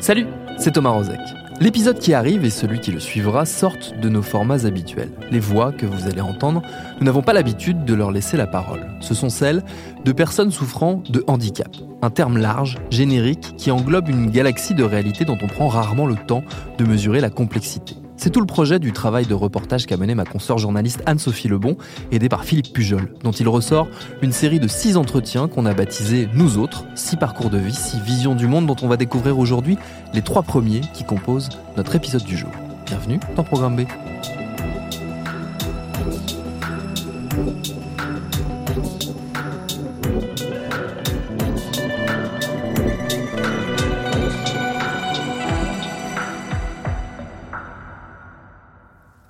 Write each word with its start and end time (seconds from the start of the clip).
Salut, 0.00 0.26
c'est 0.58 0.70
Thomas 0.70 0.90
Rozek. 0.90 1.18
L'épisode 1.60 1.98
qui 1.98 2.14
arrive 2.14 2.44
et 2.44 2.50
celui 2.50 2.78
qui 2.78 2.92
le 2.92 3.00
suivra 3.00 3.44
sortent 3.44 3.98
de 3.98 4.08
nos 4.08 4.22
formats 4.22 4.64
habituels. 4.64 5.10
Les 5.32 5.40
voix 5.40 5.72
que 5.72 5.86
vous 5.86 6.06
allez 6.06 6.20
entendre, 6.20 6.62
nous 7.00 7.04
n'avons 7.04 7.20
pas 7.20 7.32
l'habitude 7.32 7.84
de 7.84 7.94
leur 7.94 8.12
laisser 8.12 8.36
la 8.36 8.46
parole. 8.46 8.86
Ce 9.00 9.12
sont 9.12 9.28
celles 9.28 9.64
de 10.04 10.12
personnes 10.12 10.52
souffrant 10.52 11.02
de 11.10 11.24
handicap. 11.26 11.76
Un 12.00 12.10
terme 12.10 12.38
large, 12.38 12.78
générique, 12.90 13.56
qui 13.56 13.72
englobe 13.72 14.08
une 14.08 14.30
galaxie 14.30 14.74
de 14.74 14.84
réalités 14.84 15.24
dont 15.24 15.38
on 15.42 15.48
prend 15.48 15.66
rarement 15.66 16.06
le 16.06 16.14
temps 16.14 16.44
de 16.78 16.84
mesurer 16.84 17.20
la 17.20 17.30
complexité. 17.30 17.96
C'est 18.18 18.30
tout 18.30 18.40
le 18.40 18.46
projet 18.46 18.80
du 18.80 18.92
travail 18.92 19.26
de 19.26 19.34
reportage 19.34 19.86
qu'a 19.86 19.96
mené 19.96 20.16
ma 20.16 20.24
consoeur 20.24 20.58
journaliste 20.58 21.04
Anne-Sophie 21.06 21.46
Lebon, 21.46 21.76
aidée 22.10 22.28
par 22.28 22.44
Philippe 22.44 22.72
Pujol, 22.72 23.14
dont 23.22 23.30
il 23.30 23.46
ressort 23.46 23.86
une 24.22 24.32
série 24.32 24.58
de 24.58 24.66
six 24.66 24.96
entretiens 24.96 25.46
qu'on 25.46 25.66
a 25.66 25.72
baptisés 25.72 26.28
Nous 26.34 26.58
autres, 26.58 26.84
six 26.96 27.16
parcours 27.16 27.48
de 27.48 27.58
vie, 27.58 27.72
six 27.72 28.00
visions 28.00 28.34
du 28.34 28.48
monde 28.48 28.66
dont 28.66 28.76
on 28.82 28.88
va 28.88 28.96
découvrir 28.96 29.38
aujourd'hui 29.38 29.78
les 30.14 30.22
trois 30.22 30.42
premiers 30.42 30.80
qui 30.94 31.04
composent 31.04 31.48
notre 31.76 31.94
épisode 31.94 32.24
du 32.24 32.36
jour. 32.36 32.50
Bienvenue 32.86 33.20
dans 33.36 33.44
Programme 33.44 33.76
B. 33.76 33.82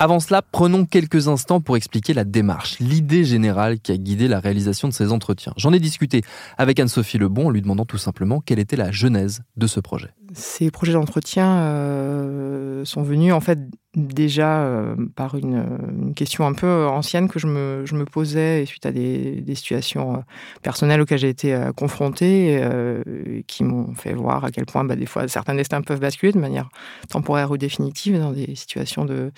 Avant 0.08 0.20
cela, 0.20 0.40
prenons 0.40 0.86
quelques 0.86 1.28
instants 1.28 1.60
pour 1.60 1.76
expliquer 1.76 2.14
la 2.14 2.24
démarche, 2.24 2.78
l'idée 2.78 3.24
générale 3.24 3.78
qui 3.78 3.92
a 3.92 3.98
guidé 3.98 4.26
la 4.26 4.40
réalisation 4.40 4.88
de 4.88 4.94
ces 4.94 5.12
entretiens. 5.12 5.52
J'en 5.58 5.70
ai 5.74 5.80
discuté 5.80 6.22
avec 6.56 6.80
Anne-Sophie 6.80 7.18
Lebon 7.18 7.48
en 7.48 7.50
lui 7.50 7.60
demandant 7.60 7.84
tout 7.84 7.98
simplement 7.98 8.40
quelle 8.40 8.58
était 8.58 8.76
la 8.76 8.90
genèse 8.90 9.42
de 9.58 9.66
ce 9.66 9.80
projet. 9.80 10.14
Ces 10.38 10.70
projets 10.70 10.92
d'entretien 10.92 11.58
euh, 11.58 12.84
sont 12.84 13.02
venus 13.02 13.32
en 13.32 13.40
fait 13.40 13.58
déjà 13.96 14.60
euh, 14.60 14.94
par 15.16 15.34
une, 15.34 15.64
une, 16.00 16.14
question 16.14 16.46
un 16.46 16.52
peu 16.52 16.86
ancienne 16.86 17.28
que 17.28 17.38
je 17.38 17.46
me, 17.46 17.84
je 17.84 17.94
me 17.94 18.04
posais 18.04 18.64
suite 18.66 18.86
à 18.86 18.92
des, 18.92 19.42
situations 19.54 20.14
euh, 20.14 20.18
personnelles 20.62 21.00
auxquelles 21.00 21.18
j'ai 21.18 21.28
été 21.28 21.54
euh, 21.54 21.72
confrontée, 21.72 22.60
euh, 22.62 23.02
qui 23.46 23.64
m'ont 23.64 23.94
fait 23.94 24.12
voir 24.12 24.44
à 24.44 24.50
quel 24.50 24.66
point 24.66 24.84
bah, 24.84 24.94
des 24.94 25.06
fois 25.06 25.26
certains 25.26 25.54
destins 25.54 25.80
peuvent 25.82 26.00
basculer 26.00 26.32
de 26.32 26.38
manière 26.38 26.68
temporaire 27.08 27.50
ou 27.50 27.56
définitive 27.56 28.18
dans 28.20 28.32
des 28.32 28.54
situations 28.54 29.04
de, 29.04 29.32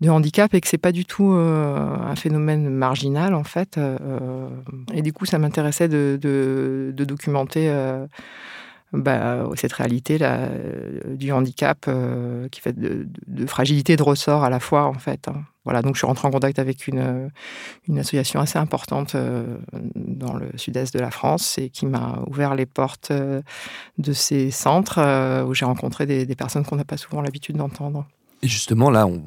de 0.00 0.10
handicap 0.10 0.52
et 0.54 0.60
que 0.60 0.68
c'est 0.68 0.78
pas 0.78 0.92
du 0.92 1.04
tout 1.04 1.32
euh, 1.32 1.76
un 1.76 2.16
phénomène 2.16 2.68
marginal 2.68 3.34
en 3.34 3.44
fait. 3.44 3.78
et 4.92 5.02
du 5.02 5.12
coup, 5.12 5.26
ça 5.26 5.38
m'intéressait 5.38 5.88
de, 5.88 6.18
de, 6.20 7.04
documenter 7.04 7.70
bah, 8.92 9.48
cette 9.56 9.72
réalité 9.72 10.18
là, 10.18 10.48
du 11.08 11.32
handicap 11.32 11.86
euh, 11.88 12.48
qui 12.48 12.60
fait 12.60 12.72
de, 12.72 13.08
de, 13.26 13.46
fragilité 13.46 13.96
de 13.96 14.02
ressort 14.02 14.44
à 14.44 14.50
la 14.50 14.60
fois 14.60 14.84
en 14.84 14.94
fait. 14.94 15.28
Hein. 15.28 15.44
Voilà, 15.66 15.82
donc 15.82 15.96
je 15.96 15.98
suis 15.98 16.06
rentrée 16.06 16.28
en 16.28 16.30
contact 16.30 16.60
avec 16.60 16.86
une, 16.86 17.28
une 17.88 17.98
association 17.98 18.38
assez 18.38 18.56
importante 18.56 19.16
euh, 19.16 19.58
dans 19.96 20.32
le 20.32 20.48
sud-est 20.56 20.94
de 20.94 21.00
la 21.00 21.10
France 21.10 21.58
et 21.58 21.70
qui 21.70 21.86
m'a 21.86 22.22
ouvert 22.28 22.54
les 22.54 22.66
portes 22.66 23.10
euh, 23.10 23.42
de 23.98 24.12
ces 24.12 24.52
centres 24.52 24.98
euh, 24.98 25.44
où 25.44 25.54
j'ai 25.54 25.64
rencontré 25.64 26.06
des, 26.06 26.36
personnes 26.36 26.64
qu'on 26.64 26.76
n'a 26.76 26.84
pas 26.84 26.96
souvent 26.96 27.20
l'habitude 27.20 27.56
d'entendre. 27.56 28.06
Et 28.42 28.48
justement 28.48 28.90
là, 28.90 29.08
on, 29.08 29.22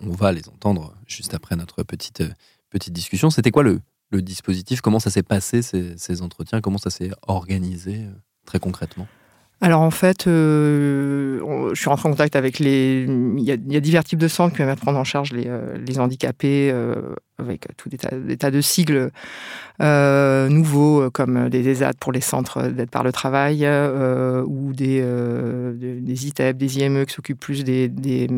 va 0.00 0.32
les 0.32 0.48
entendre 0.48 0.96
juste 1.06 1.32
après 1.32 1.54
notre 1.54 1.84
petite, 1.84 2.24
petite 2.70 2.92
discussion. 2.92 3.30
C'était 3.30 3.52
quoi 3.52 3.62
le, 3.62 3.80
dispositif? 4.10 4.80
Comment 4.80 4.98
ça 4.98 5.10
s'est 5.10 5.24
passé 5.24 5.62
ces 5.62 6.22
entretiens? 6.22 6.60
Comment 6.60 6.78
ça 6.78 6.90
s'est 6.90 7.10
organisé 7.26 8.06
très 8.44 8.58
concrètement 8.58 9.06
alors 9.60 9.80
en 9.80 9.90
fait, 9.90 10.26
euh, 10.26 11.70
je 11.72 11.80
suis 11.80 11.88
en 11.88 11.96
contact 11.96 12.36
avec 12.36 12.58
les. 12.58 13.06
Il 13.08 13.42
y, 13.42 13.50
a, 13.50 13.80
divers 13.80 14.04
types 14.04 14.18
de 14.18 14.28
centres 14.28 14.54
qui 14.54 14.62
peuvent 14.62 14.76
prendre 14.76 14.98
en 14.98 15.04
charge 15.04 15.32
les, 15.32 15.46
euh, 15.46 15.78
handicapés 15.96 16.70
euh, 16.70 17.14
avec 17.38 17.68
tout 17.76 17.88
des 17.88 17.98
tas, 18.36 18.50
de 18.50 18.60
sigles 18.60 19.10
euh, 19.82 20.48
nouveaux 20.48 21.10
comme 21.10 21.48
des 21.48 21.68
ESAT 21.68 21.94
pour 21.98 22.12
les 22.12 22.20
centres 22.20 22.68
d'aide 22.68 22.90
par 22.90 23.02
le 23.02 23.10
travail 23.12 23.64
euh, 23.64 24.44
ou 24.46 24.72
des, 24.72 25.00
euh, 25.02 25.72
des 25.74 26.26
ITEP, 26.26 26.56
des 26.56 26.78
IME 26.78 27.06
qui 27.06 27.14
s'occupent 27.14 27.40
plus 27.40 27.64
des, 27.64 27.88
des, 27.88 28.28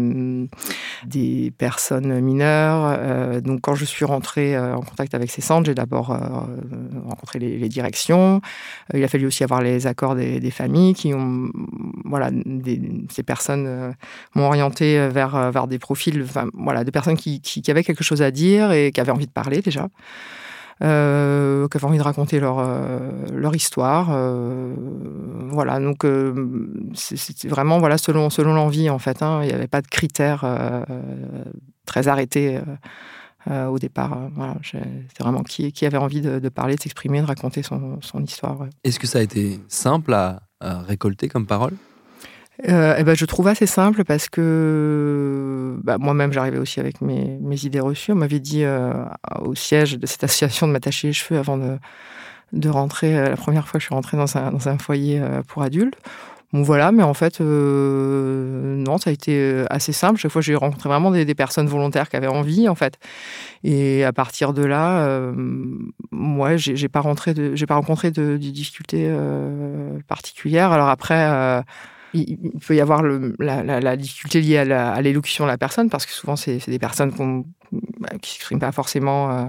des, 1.07 1.53
personnes 1.59 2.21
mineures. 2.21 2.97
Euh, 2.99 3.41
donc 3.41 3.61
quand 3.61 3.75
je 3.75 3.85
suis 3.85 4.05
rentrée 4.05 4.59
en 4.59 4.81
contact 4.81 5.15
avec 5.15 5.31
ces 5.31 5.43
centres, 5.43 5.67
j'ai 5.67 5.75
d'abord 5.75 6.11
euh, 6.11 6.19
rencontré 7.07 7.39
les, 7.39 7.69
directions. 7.69 8.41
Il 8.95 9.03
a 9.03 9.09
fallu 9.09 9.27
aussi 9.27 9.45
avoir 9.45 9.61
les 9.61 9.87
accords 9.87 10.15
des, 10.15 10.51
familles 10.51 10.95
qui 10.95 11.13
ont, 11.13 11.51
voilà, 12.05 12.31
des, 12.33 12.81
ces 13.11 13.23
personnes 13.23 13.67
euh, 13.67 13.93
m'ont 14.35 14.47
orienté 14.47 15.09
vers, 15.09 15.51
vers 15.51 15.67
des 15.67 15.79
profils, 15.79 16.25
voilà, 16.55 16.85
de 16.85 16.91
personnes 16.91 17.17
qui, 17.17 17.41
qui, 17.41 17.69
avaient 17.71 17.83
quelque 17.83 18.05
chose 18.05 18.23
à 18.23 18.31
dire 18.31 18.71
qui 18.93 19.01
avaient 19.01 19.13
envie 19.13 19.27
de 19.27 19.33
parler 19.33 19.61
déjà. 19.63 19.89
Euh, 20.83 21.69
qui 21.69 21.79
avaient 21.79 21.87
envie 21.87 21.97
de 21.97 22.03
raconter 22.03 22.39
leur, 22.39 22.59
euh, 22.59 23.11
leur 23.33 23.57
histoire. 23.57 24.09
Euh, 24.11 24.75
voilà, 25.51 25.81
donc 25.81 26.05
euh, 26.05 26.69
c'était 26.93 27.49
vraiment 27.49 27.79
voilà, 27.79 27.97
selon, 27.97 28.29
selon 28.29 28.53
l'envie 28.53 28.91
en 28.91 28.99
fait. 28.99 29.23
Hein, 29.23 29.41
il 29.43 29.49
n'y 29.49 29.55
avait 29.55 29.69
pas 29.69 29.81
de 29.81 29.87
critères 29.87 30.45
très 31.87 32.09
arrêtés 32.09 32.61
au 33.49 33.79
départ. 33.79 34.29
voilà, 34.35 34.57
c'était 34.63 35.23
vraiment 35.23 35.43
qui, 35.43 35.73
qui 35.73 35.87
avait 35.87 35.97
envie 35.97 36.21
de, 36.21 36.49
parler, 36.51 36.77
de 36.77 36.83
s'exprimer, 36.83 37.23
de 37.23 37.27
raconter 37.27 37.63
son, 37.63 37.99
son 38.03 38.23
histoire. 38.23 38.67
Est-ce 38.85 38.99
que 38.99 39.07
ça 39.07 39.21
a 39.21 39.23
été 39.23 39.61
simple 39.69 40.13
à 40.13 40.43
récolter 40.61 41.29
comme 41.29 41.47
parole? 41.47 41.73
Euh, 42.69 42.95
eh 42.99 43.05
ben, 43.05 43.15
je 43.15 43.25
trouve 43.27 43.49
assez 43.49 43.67
simple 43.67 44.05
parce 44.05 44.29
que 44.29 45.77
bah, 45.83 45.99
moi-même 45.99 46.33
j'arrivais 46.33 46.59
aussi 46.59 46.81
avec 46.81 47.01
mes, 47.01 47.39
idées 47.65 47.81
reçues. 47.81 48.13
On 48.13 48.17
m'avait 48.17 48.41
dit 48.41 48.65
euh, 48.65 48.93
au 49.41 49.55
siège 49.55 49.99
de 49.99 50.07
cette 50.07 50.25
association 50.25 50.67
de 50.67 50.73
m'attacher 50.73 51.09
les 51.09 51.13
cheveux 51.13 51.39
avant 51.39 51.59
de, 51.59 51.79
de 52.53 52.69
rentrer. 52.69 53.17
Euh, 53.17 53.29
la 53.31 53.37
première 53.37 53.69
fois 53.69 53.79
que 53.79 53.83
je 53.83 53.87
suis 53.87 53.95
rentrée 53.95 54.17
dans 54.17 54.37
un, 54.37 54.53
dans 54.53 54.69
un 54.69 54.79
foyer 54.79 55.21
euh, 55.21 55.43
pour 55.43 55.63
adultes. 55.63 55.97
Bon 56.53 56.63
voilà, 56.63 56.93
mais 56.93 57.03
en 57.03 57.13
fait, 57.13 57.41
euh, 57.41 58.77
non, 58.77 58.99
ça 58.99 59.11
a 59.11 59.13
été 59.13 59.65
assez 59.69 59.93
simple. 59.93 60.19
Chaque 60.19 60.31
fois, 60.31 60.41
j'ai 60.43 60.55
rencontré 60.55 60.89
vraiment 60.89 61.11
des, 61.11 61.25
des, 61.25 61.35
personnes 61.35 61.67
volontaires 61.67 62.09
qui 62.09 62.17
avaient 62.17 62.29
envie, 62.29 62.69
en 62.69 62.77
fait. 62.77 62.99
Et 63.65 64.05
à 64.05 64.13
partir 64.13 64.53
de 64.53 64.65
là, 64.65 65.01
euh, 65.07 65.33
moi, 66.13 66.57
j'ai 66.57 66.89
pas 66.89 67.01
rentré, 67.01 67.35
j'ai 67.55 67.67
pas 67.67 67.75
rencontré 67.75 68.13
de, 68.13 68.33
de 68.33 68.37
difficultés 68.37 69.07
euh, 69.09 69.99
particulières. 70.09 70.73
Alors 70.73 70.89
après. 70.89 71.63
Il, 72.15 72.53
peut 72.67 72.75
y 72.75 72.81
avoir 72.81 73.03
la, 73.03 73.97
difficulté 73.97 74.41
liée 74.41 74.59
à 74.59 75.01
l'élocution 75.03 75.45
de 75.45 75.51
la 75.51 75.59
personne, 75.59 75.91
parce 75.91 76.07
que 76.07 76.13
souvent, 76.13 76.37
c'est 76.37 76.67
des 76.67 76.79
personnes 76.79 77.13
bah, 78.01 78.09
qui 78.23 78.33
s'expriment 78.33 78.61
pas 78.61 78.73
forcément, 78.73 79.31
euh, 79.31 79.45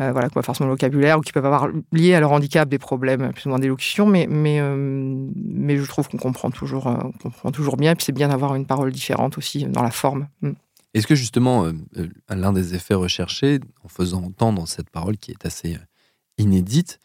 euh, 0.00 0.12
voilà, 0.12 0.28
forcément 0.28 0.68
le 0.68 0.74
vocabulaire, 0.74 1.18
ou 1.18 1.20
qui 1.20 1.32
peuvent 1.32 1.46
avoir 1.46 1.68
lié 1.92 2.14
à 2.14 2.20
leur 2.20 2.32
handicap 2.32 2.68
des 2.68 2.78
problèmes 2.78 3.32
plus 3.32 3.46
ou 3.46 3.48
moins 3.48 3.58
d'élocution, 3.58 4.06
mais, 4.06 4.26
mais, 4.28 4.60
euh, 4.60 5.28
je 5.34 5.88
trouve 5.88 6.08
qu'on 6.08 6.18
comprend 6.18 6.50
toujours, 6.50 6.86
euh, 6.86 6.96
comprend 7.22 7.50
toujours 7.50 7.76
bien, 7.76 7.92
et 7.92 7.94
puis 7.94 8.04
c'est 8.04 8.12
bien 8.12 8.28
d'avoir 8.28 8.54
une 8.54 8.66
parole 8.66 8.92
différente 8.92 9.38
aussi 9.38 9.64
dans 9.64 9.82
la 9.82 9.90
forme. 9.90 10.28
Mm. 10.42 10.52
Est-ce 10.94 11.06
que 11.06 11.14
justement, 11.14 11.66
euh, 11.66 11.72
l'un 12.28 12.52
des 12.52 12.74
effets 12.74 12.94
recherchés, 12.94 13.60
en 13.84 13.88
faisant 13.88 14.24
entendre 14.24 14.66
cette 14.66 14.90
parole 14.90 15.16
qui 15.16 15.30
est 15.30 15.46
assez 15.46 15.76
inédite, 16.36 16.98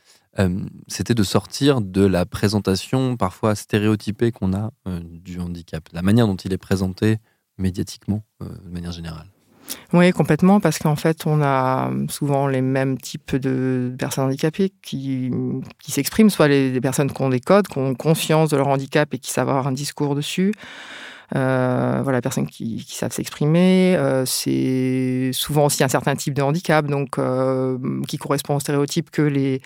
c'était 0.88 1.14
de 1.14 1.24
sortir 1.24 1.82
de 1.82 2.06
la 2.06 2.26
présentation 2.26 3.18
parfois 3.18 3.56
stéréotypée 3.56 4.32
qu'on 4.32 4.54
a 4.54 4.72
euh, 4.88 5.00
du 5.04 5.40
handicap, 5.40 5.88
la 5.94 6.02
manière 6.02 6.28
dont 6.28 6.36
il 6.36 6.52
est 6.54 6.58
présenté 6.58 7.18
médiatiquement 7.58 8.24
euh, 8.44 8.48
de 8.66 8.70
manière 8.70 8.92
générale. 8.92 9.28
Oui, 9.94 10.12
complètement, 10.12 10.60
parce 10.60 10.78
qu'en 10.78 10.96
fait, 10.96 11.26
on 11.26 11.42
a 11.42 11.90
souvent 12.10 12.48
les 12.48 12.62
mêmes 12.62 12.98
types 13.00 13.36
de 13.36 13.96
personnes 13.98 14.26
handicapées 14.26 14.72
qui, 14.84 15.32
s'expriment, 15.88 16.30
soit 16.30 16.48
les, 16.48 16.80
personnes 16.82 17.12
qui 17.12 17.22
ont 17.22 17.30
des 17.30 17.40
codes, 17.40 17.68
qui 17.68 17.80
ont 17.80 17.96
conscience 17.96 18.50
de 18.50 18.58
leur 18.58 18.68
handicap 18.68 19.12
et 19.14 19.18
qui 19.18 19.32
savent 19.32 19.50
avoir 19.50 19.68
un 19.68 19.72
discours 19.72 20.14
dessus, 20.14 20.54
Euh, 21.36 22.02
voilà, 22.04 22.22
personnes 22.22 22.48
qui, 22.48 22.86
savent 22.88 23.12
s'exprimer. 23.12 23.96
Euh, 23.98 24.26
c'est 24.26 25.32
souvent 25.34 25.66
aussi 25.66 25.84
un 25.84 25.88
certain 25.88 26.16
type 26.16 26.34
de 26.34 26.42
handicap, 26.42 26.86
donc 26.86 27.18
euh, 27.18 27.78
qui 28.08 28.18
correspond 28.18 28.56
au 28.56 28.60
stéréotype 28.60 29.10
que 29.10 29.24
les 29.24 29.62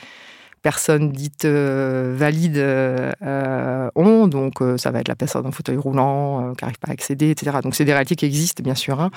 personnes 0.62 1.12
dites 1.12 1.46
euh, 1.46 2.14
valides 2.16 2.58
euh, 2.58 3.90
ont. 3.96 4.28
Donc, 4.28 4.62
euh, 4.62 4.78
ça 4.78 4.92
va 4.92 5.00
être 5.00 5.08
la 5.08 5.16
personne 5.16 5.46
en 5.46 5.52
fauteuil 5.52 5.78
roulant 5.78 6.54
qui 6.56 6.64
n'arrive 6.64 6.80
pas 6.80 6.90
à 6.90 6.92
accéder, 6.92 7.32
etc. 7.32 7.58
Donc, 7.64 7.76
c'est 7.76 7.86
des 7.86 7.94
réalités 7.94 8.16
qui 8.16 8.26
existent, 8.26 8.64
bien 8.64 8.76
sûr. 8.76 9.00
Hein. 9.00 9.12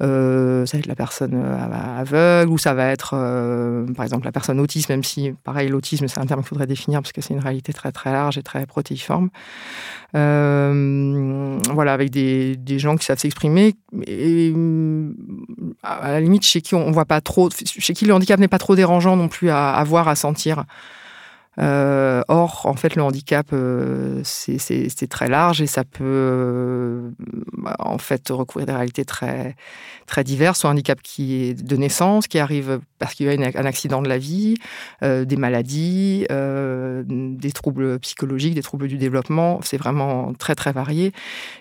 Ça 0.00 0.76
va 0.76 0.78
être 0.78 0.86
la 0.86 0.94
personne 0.94 1.34
aveugle 1.34 2.50
ou 2.52 2.58
ça 2.58 2.74
va 2.74 2.86
être, 2.88 3.10
par 3.94 4.04
exemple, 4.04 4.24
la 4.24 4.32
personne 4.32 4.60
autiste, 4.60 4.88
même 4.88 5.04
si, 5.04 5.32
pareil, 5.44 5.68
l'autisme, 5.68 6.08
c'est 6.08 6.20
un 6.20 6.26
terme 6.26 6.40
qu'il 6.40 6.48
faudrait 6.48 6.66
définir 6.66 7.00
parce 7.00 7.12
que 7.12 7.20
c'est 7.20 7.34
une 7.34 7.40
réalité 7.40 7.72
très, 7.72 7.92
très 7.92 8.12
large 8.12 8.38
et 8.38 8.42
très 8.42 8.66
protéiforme. 8.66 9.30
voilà, 10.12 11.92
avec 11.92 12.10
des, 12.10 12.56
des, 12.56 12.78
gens 12.78 12.96
qui 12.96 13.04
savent 13.04 13.18
s'exprimer 13.18 13.74
et 14.06 14.54
à 15.82 16.12
la 16.12 16.20
limite 16.20 16.44
chez 16.44 16.60
qui 16.60 16.74
on 16.74 16.90
voit 16.90 17.04
pas 17.04 17.20
trop, 17.20 17.50
chez 17.50 17.94
qui 17.94 18.04
le 18.04 18.14
handicap 18.14 18.38
n'est 18.38 18.48
pas 18.48 18.58
trop 18.58 18.76
dérangeant 18.76 19.16
non 19.16 19.28
plus 19.28 19.50
à 19.50 19.82
voir, 19.84 20.08
à 20.08 20.14
sentir. 20.14 20.64
Euh, 21.60 22.22
or, 22.28 22.66
en 22.66 22.74
fait, 22.74 22.94
le 22.94 23.02
handicap, 23.02 23.48
euh, 23.52 24.20
c'est 24.24 25.08
très 25.08 25.28
large 25.28 25.60
et 25.60 25.66
ça 25.66 25.84
peut, 25.84 26.04
euh, 26.04 27.10
en 27.78 27.98
fait, 27.98 28.28
recouvrir 28.28 28.66
des 28.66 28.72
réalités 28.72 29.04
très, 29.04 29.56
très 30.06 30.24
diverses. 30.24 30.64
Un 30.64 30.70
handicap 30.70 31.00
qui 31.02 31.34
est 31.34 31.54
de 31.54 31.76
naissance, 31.76 32.28
qui 32.28 32.38
arrive 32.38 32.80
parce 32.98 33.14
qu'il 33.14 33.26
y 33.26 33.30
a 33.30 33.32
un 33.32 33.64
accident 33.64 34.02
de 34.02 34.08
la 34.08 34.18
vie, 34.18 34.56
des 35.02 35.36
maladies, 35.36 36.26
des 36.28 37.52
troubles 37.52 37.98
psychologiques, 38.00 38.54
des 38.54 38.62
troubles 38.62 38.88
du 38.88 38.98
développement. 38.98 39.60
C'est 39.62 39.76
vraiment 39.76 40.32
très, 40.34 40.54
très 40.54 40.72
varié. 40.72 41.12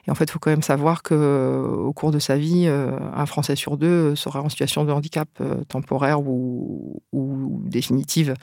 Et 0.08 0.12
en 0.12 0.16
fait, 0.16 0.26
il 0.26 0.32
faut 0.32 0.40
quand 0.40 0.50
même 0.50 0.64
savoir 0.64 1.04
que 1.04 1.64
au 1.78 1.94
cours 1.94 2.12
de 2.12 2.20
sa 2.20 2.38
vie, 2.38 2.68
un 2.68 3.26
Français 3.26 3.56
sur 3.56 3.78
deux 3.78 4.16
sera 4.16 4.42
en 4.42 4.50
situation 4.50 4.84
de 4.84 4.92
handicap 4.92 5.30
temporaire 5.68 6.22
ou 6.22 7.02
définitive. 7.66 8.34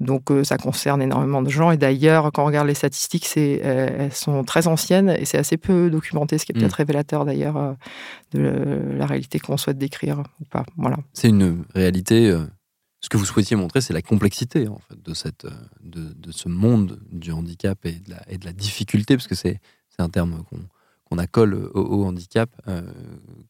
Donc, 0.00 0.30
ça 0.44 0.56
concerne 0.56 0.89
énormément 0.98 1.42
de 1.42 1.50
gens. 1.50 1.70
Et 1.70 1.76
d'ailleurs, 1.76 2.32
quand 2.32 2.42
on 2.42 2.46
regarde 2.46 2.66
les 2.66 2.74
statistiques, 2.74 3.26
c'est, 3.26 3.60
euh, 3.64 3.88
elles 3.98 4.12
sont 4.12 4.42
très 4.42 4.66
anciennes 4.66 5.10
et 5.10 5.24
c'est 5.24 5.38
assez 5.38 5.56
peu 5.56 5.90
documenté, 5.90 6.38
ce 6.38 6.44
qui 6.44 6.52
est 6.52 6.54
peut-être 6.54 6.72
mm. 6.72 6.82
révélateur 6.82 7.24
d'ailleurs 7.24 7.56
euh, 7.56 7.72
de 8.32 8.96
la 8.96 9.06
réalité 9.06 9.38
qu'on 9.38 9.56
souhaite 9.56 9.78
décrire 9.78 10.22
ou 10.40 10.44
pas. 10.44 10.64
Voilà. 10.76 10.96
C'est 11.12 11.28
une 11.28 11.64
réalité. 11.74 12.30
Euh, 12.30 12.44
ce 13.02 13.08
que 13.08 13.16
vous 13.16 13.24
souhaitiez 13.24 13.56
montrer, 13.56 13.80
c'est 13.80 13.94
la 13.94 14.02
complexité 14.02 14.68
en 14.68 14.78
fait, 14.88 15.02
de, 15.02 15.14
cette, 15.14 15.46
de, 15.82 16.12
de, 16.12 16.32
ce 16.32 16.50
monde 16.50 17.00
du 17.10 17.32
handicap 17.32 17.78
et 17.86 17.92
de 17.92 18.10
la, 18.10 18.22
et 18.28 18.36
de 18.36 18.44
la 18.44 18.52
difficulté, 18.52 19.16
parce 19.16 19.26
que 19.26 19.34
c'est, 19.34 19.58
c'est 19.88 20.02
un 20.02 20.10
terme 20.10 20.42
qu'on, 20.50 20.58
qu'on 21.04 21.16
accole 21.16 21.54
au, 21.54 21.80
au 21.80 22.04
handicap, 22.04 22.50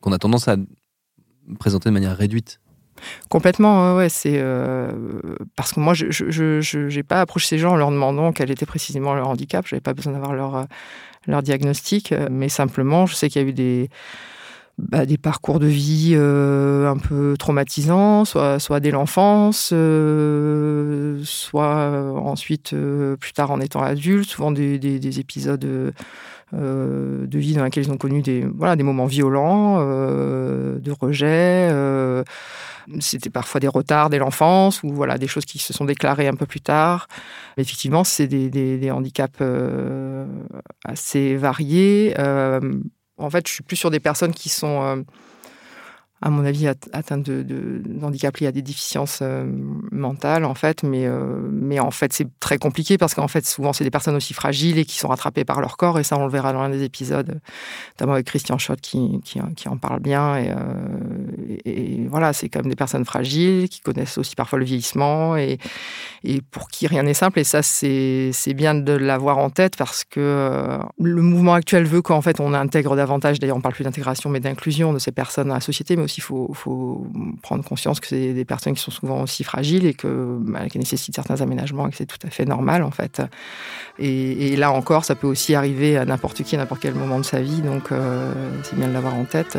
qu'on 0.00 0.12
a 0.12 0.18
tendance 0.18 0.46
à 0.46 0.54
présenter 1.58 1.88
de 1.88 1.94
manière 1.94 2.16
réduite 2.16 2.59
Complètement, 3.28 3.96
ouais, 3.96 4.08
euh, 4.26 4.92
parce 5.56 5.72
que 5.72 5.80
moi, 5.80 5.94
je 5.94 6.94
n'ai 6.94 7.02
pas 7.02 7.20
approché 7.20 7.46
ces 7.46 7.58
gens 7.58 7.72
en 7.72 7.76
leur 7.76 7.90
demandant 7.90 8.32
quel 8.32 8.50
était 8.50 8.66
précisément 8.66 9.14
leur 9.14 9.28
handicap. 9.28 9.66
Je 9.66 9.74
n'avais 9.74 9.80
pas 9.80 9.94
besoin 9.94 10.12
d'avoir 10.12 10.34
leur, 10.34 10.66
leur 11.26 11.42
diagnostic, 11.42 12.14
mais 12.30 12.48
simplement, 12.48 13.06
je 13.06 13.14
sais 13.14 13.28
qu'il 13.28 13.42
y 13.42 13.44
a 13.44 13.48
eu 13.48 13.52
des, 13.52 13.90
bah, 14.78 15.00
parcours 15.22 15.58
de 15.58 15.66
vie 15.66 16.12
euh, 16.14 16.88
un 16.88 16.96
peu 16.96 17.36
traumatisants, 17.38 18.24
soit, 18.24 18.80
dès 18.80 18.90
l'enfance, 18.90 19.70
euh, 19.72 21.20
soit 21.24 21.90
ensuite 22.16 22.74
plus 23.20 23.32
tard 23.32 23.50
en 23.50 23.60
étant 23.60 23.82
adulte, 23.82 24.28
souvent 24.28 24.50
des, 24.50 24.78
des, 24.78 25.20
épisodes 25.20 25.60
de 25.60 27.38
vie 27.38 27.54
dans 27.54 27.64
lesquels 27.64 27.84
ils 27.84 27.92
ont 27.92 27.98
connu 27.98 28.22
des 28.22 28.42
moments 28.82 29.06
violents, 29.06 29.80
de 29.80 30.92
rejet 31.00 31.70
c'était 32.98 33.30
parfois 33.30 33.60
des 33.60 33.68
retards 33.68 34.10
dès 34.10 34.18
l'enfance 34.18 34.82
ou 34.82 34.92
voilà 34.92 35.18
des 35.18 35.28
choses 35.28 35.44
qui 35.44 35.58
se 35.58 35.72
sont 35.72 35.84
déclarées 35.84 36.28
un 36.28 36.34
peu 36.34 36.46
plus 36.46 36.60
tard. 36.60 37.06
effectivement, 37.56 38.04
c'est 38.04 38.26
des, 38.26 38.90
handicaps 38.90 39.38
euh, 39.40 40.26
assez 40.84 41.36
variés. 41.36 42.14
Euh, 42.18 42.60
en 43.18 43.30
fait, 43.30 43.46
je 43.46 43.52
suis 43.52 43.62
plus 43.62 43.76
sur 43.76 43.90
des 43.90 44.00
personnes 44.00 44.32
qui 44.32 44.48
sont 44.48 44.82
euh, 44.82 45.02
à 46.22 46.28
mon 46.28 46.44
avis, 46.44 46.66
atteinte 46.66 47.22
de, 47.22 47.80
d'handicap 47.82 48.36
lié 48.36 48.46
à 48.46 48.52
des 48.52 48.60
déficiences 48.60 49.20
euh, 49.22 49.50
mentales, 49.90 50.44
en 50.44 50.54
fait. 50.54 50.82
Mais, 50.82 51.06
euh, 51.06 51.40
mais 51.50 51.80
en 51.80 51.90
fait, 51.90 52.12
c'est 52.12 52.26
très 52.40 52.58
compliqué 52.58 52.98
parce 52.98 53.14
qu'en 53.14 53.28
fait, 53.28 53.46
souvent, 53.46 53.72
c'est 53.72 53.84
des 53.84 53.90
personnes 53.90 54.16
aussi 54.16 54.34
fragiles 54.34 54.78
et 54.78 54.84
qui 54.84 54.98
sont 54.98 55.08
rattrapées 55.08 55.44
par 55.44 55.62
leur 55.62 55.78
corps. 55.78 55.98
Et 55.98 56.04
ça, 56.04 56.18
on 56.18 56.26
le 56.26 56.30
verra 56.30 56.52
dans 56.52 56.60
l'un 56.60 56.68
des 56.68 56.82
épisodes, 56.82 57.40
notamment 57.94 58.12
avec 58.12 58.26
Christian 58.26 58.58
Schott 58.58 58.82
qui, 58.82 59.20
qui, 59.24 59.68
en 59.68 59.76
parle 59.78 60.00
bien. 60.00 60.36
Et, 60.36 60.50
euh, 60.50 62.06
voilà, 62.10 62.34
c'est 62.34 62.50
quand 62.50 62.60
même 62.60 62.70
des 62.70 62.76
personnes 62.76 63.06
fragiles 63.06 63.70
qui 63.70 63.80
connaissent 63.80 64.18
aussi 64.18 64.36
parfois 64.36 64.58
le 64.58 64.66
vieillissement 64.66 65.38
et, 65.38 65.58
et 66.22 66.42
pour 66.50 66.68
qui 66.68 66.86
rien 66.86 67.02
n'est 67.02 67.14
simple. 67.14 67.38
Et 67.38 67.44
ça, 67.44 67.62
c'est, 67.62 68.28
c'est 68.34 68.52
bien 68.52 68.74
de 68.74 68.92
l'avoir 68.92 69.38
en 69.38 69.48
tête 69.48 69.78
parce 69.78 70.04
que 70.04 70.78
le 70.98 71.22
mouvement 71.22 71.54
actuel 71.54 71.84
veut 71.84 72.02
qu'en 72.02 72.20
fait, 72.20 72.40
on 72.40 72.52
intègre 72.52 72.94
davantage, 72.94 73.38
d'ailleurs, 73.38 73.56
on 73.56 73.62
parle 73.62 73.74
plus 73.74 73.84
d'intégration, 73.84 74.28
mais 74.28 74.40
d'inclusion 74.40 74.92
de 74.92 74.98
ces 74.98 75.12
personnes 75.12 75.48
dans 75.48 75.54
la 75.54 75.60
société, 75.60 75.96
mais 75.96 76.09
il 76.18 76.22
faut, 76.22 76.54
prendre 77.42 77.64
conscience 77.64 78.00
que 78.00 78.06
c'est 78.06 78.32
des 78.32 78.44
personnes 78.44 78.74
qui 78.74 78.82
sont 78.82 78.90
souvent 78.90 79.22
aussi 79.22 79.44
fragiles 79.44 79.86
et 79.86 79.94
que, 79.94 80.38
bah, 80.40 80.68
qui 80.68 80.78
nécessitent 80.78 81.14
certains 81.14 81.40
aménagements 81.40 81.86
et 81.88 81.90
que 81.90 81.96
c'est 81.96 82.06
tout 82.06 82.24
à 82.26 82.30
fait 82.30 82.44
normal 82.44 82.82
en 82.82 82.90
fait. 82.90 83.22
Et, 83.98 84.56
là 84.56 84.72
encore, 84.72 85.04
ça 85.04 85.14
peut 85.14 85.26
aussi 85.26 85.54
arriver 85.54 85.96
à 85.96 86.04
n'importe 86.04 86.42
qui, 86.42 86.54
à 86.56 86.58
n'importe 86.58 86.82
quel 86.82 86.94
moment 86.94 87.18
de 87.18 87.24
sa 87.24 87.40
vie, 87.40 87.62
donc 87.62 87.92
euh, 87.92 88.32
c'est 88.62 88.76
bien 88.76 88.88
de 88.88 88.92
l'avoir 88.92 89.14
en 89.14 89.24
tête. 89.24 89.58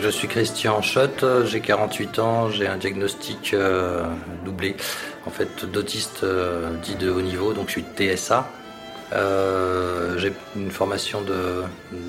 Je 0.00 0.08
suis 0.08 0.28
Christian 0.28 0.80
Schott, 0.80 1.24
j'ai 1.44 1.60
48 1.60 2.18
ans, 2.18 2.50
j'ai 2.50 2.66
un 2.66 2.76
diagnostic 2.76 3.52
euh, 3.52 4.04
doublé, 4.44 4.76
en 5.26 5.30
fait 5.30 5.66
d'autiste 5.66 6.24
euh, 6.24 6.70
dit 6.82 6.94
de 6.94 7.10
haut 7.10 7.20
niveau, 7.20 7.52
donc 7.52 7.66
je 7.68 7.72
suis 7.72 7.84
TSA. 7.84 8.48
Euh, 9.12 10.16
j'ai 10.16 10.32
une 10.56 10.70
formation 10.70 11.22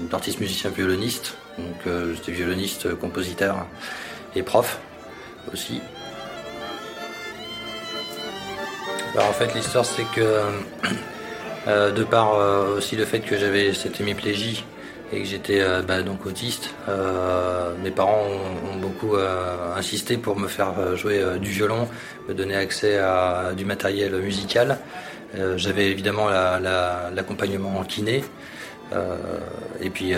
d'artiste 0.09 0.39
musicien 0.39 0.69
violoniste, 0.69 1.35
donc 1.57 1.94
j'étais 2.13 2.31
violoniste, 2.31 2.95
compositeur 2.95 3.65
et 4.35 4.44
prof 4.44 4.80
aussi. 5.51 5.81
Bah, 9.16 9.23
en 9.30 9.33
fait 9.33 9.54
l'histoire 9.54 9.85
c'est 9.85 10.06
que 10.16 10.42
de 11.68 12.04
par 12.04 12.37
aussi 12.78 12.95
le 12.95 13.06
fait 13.06 13.19
que 13.19 13.37
j'avais 13.37 13.73
cette 13.73 13.99
hémiplégie 13.99 14.63
et 15.13 15.19
que 15.21 15.25
j'étais 15.25 15.61
euh, 15.61 15.81
bah, 15.81 16.01
donc 16.01 16.25
autiste. 16.25 16.73
Euh, 16.89 17.73
mes 17.83 17.91
parents 17.91 18.23
ont, 18.71 18.77
beaucoup 18.77 19.15
euh, 19.15 19.75
insisté 19.75 20.17
pour 20.17 20.37
me 20.37 20.47
faire 20.47 20.97
jouer 20.97 21.23
du 21.39 21.49
violon, 21.49 21.87
me 22.27 22.33
donner 22.33 22.55
accès 22.55 22.97
à, 22.97 23.51
du 23.55 23.65
matériel 23.65 24.13
musical. 24.15 24.77
J'avais 25.55 25.89
évidemment 25.89 26.27
l'accompagnement 26.29 27.79
en 27.79 27.83
kiné. 27.83 28.23
et 29.81 29.89
puis 29.89 30.13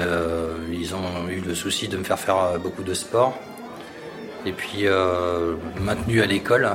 ils 0.71 0.95
ont 0.95 1.29
eu 1.29 1.39
le 1.39 1.55
souci 1.55 1.87
de 1.87 1.95
me 1.95 2.03
faire 2.03 2.19
faire 2.19 2.59
beaucoup 2.59 2.83
de 2.83 2.93
sport. 2.93 3.37
Et 4.45 4.51
puis 4.51 4.85
maintenu 5.79 6.21
à 6.21 6.25
l'école. 6.25 6.69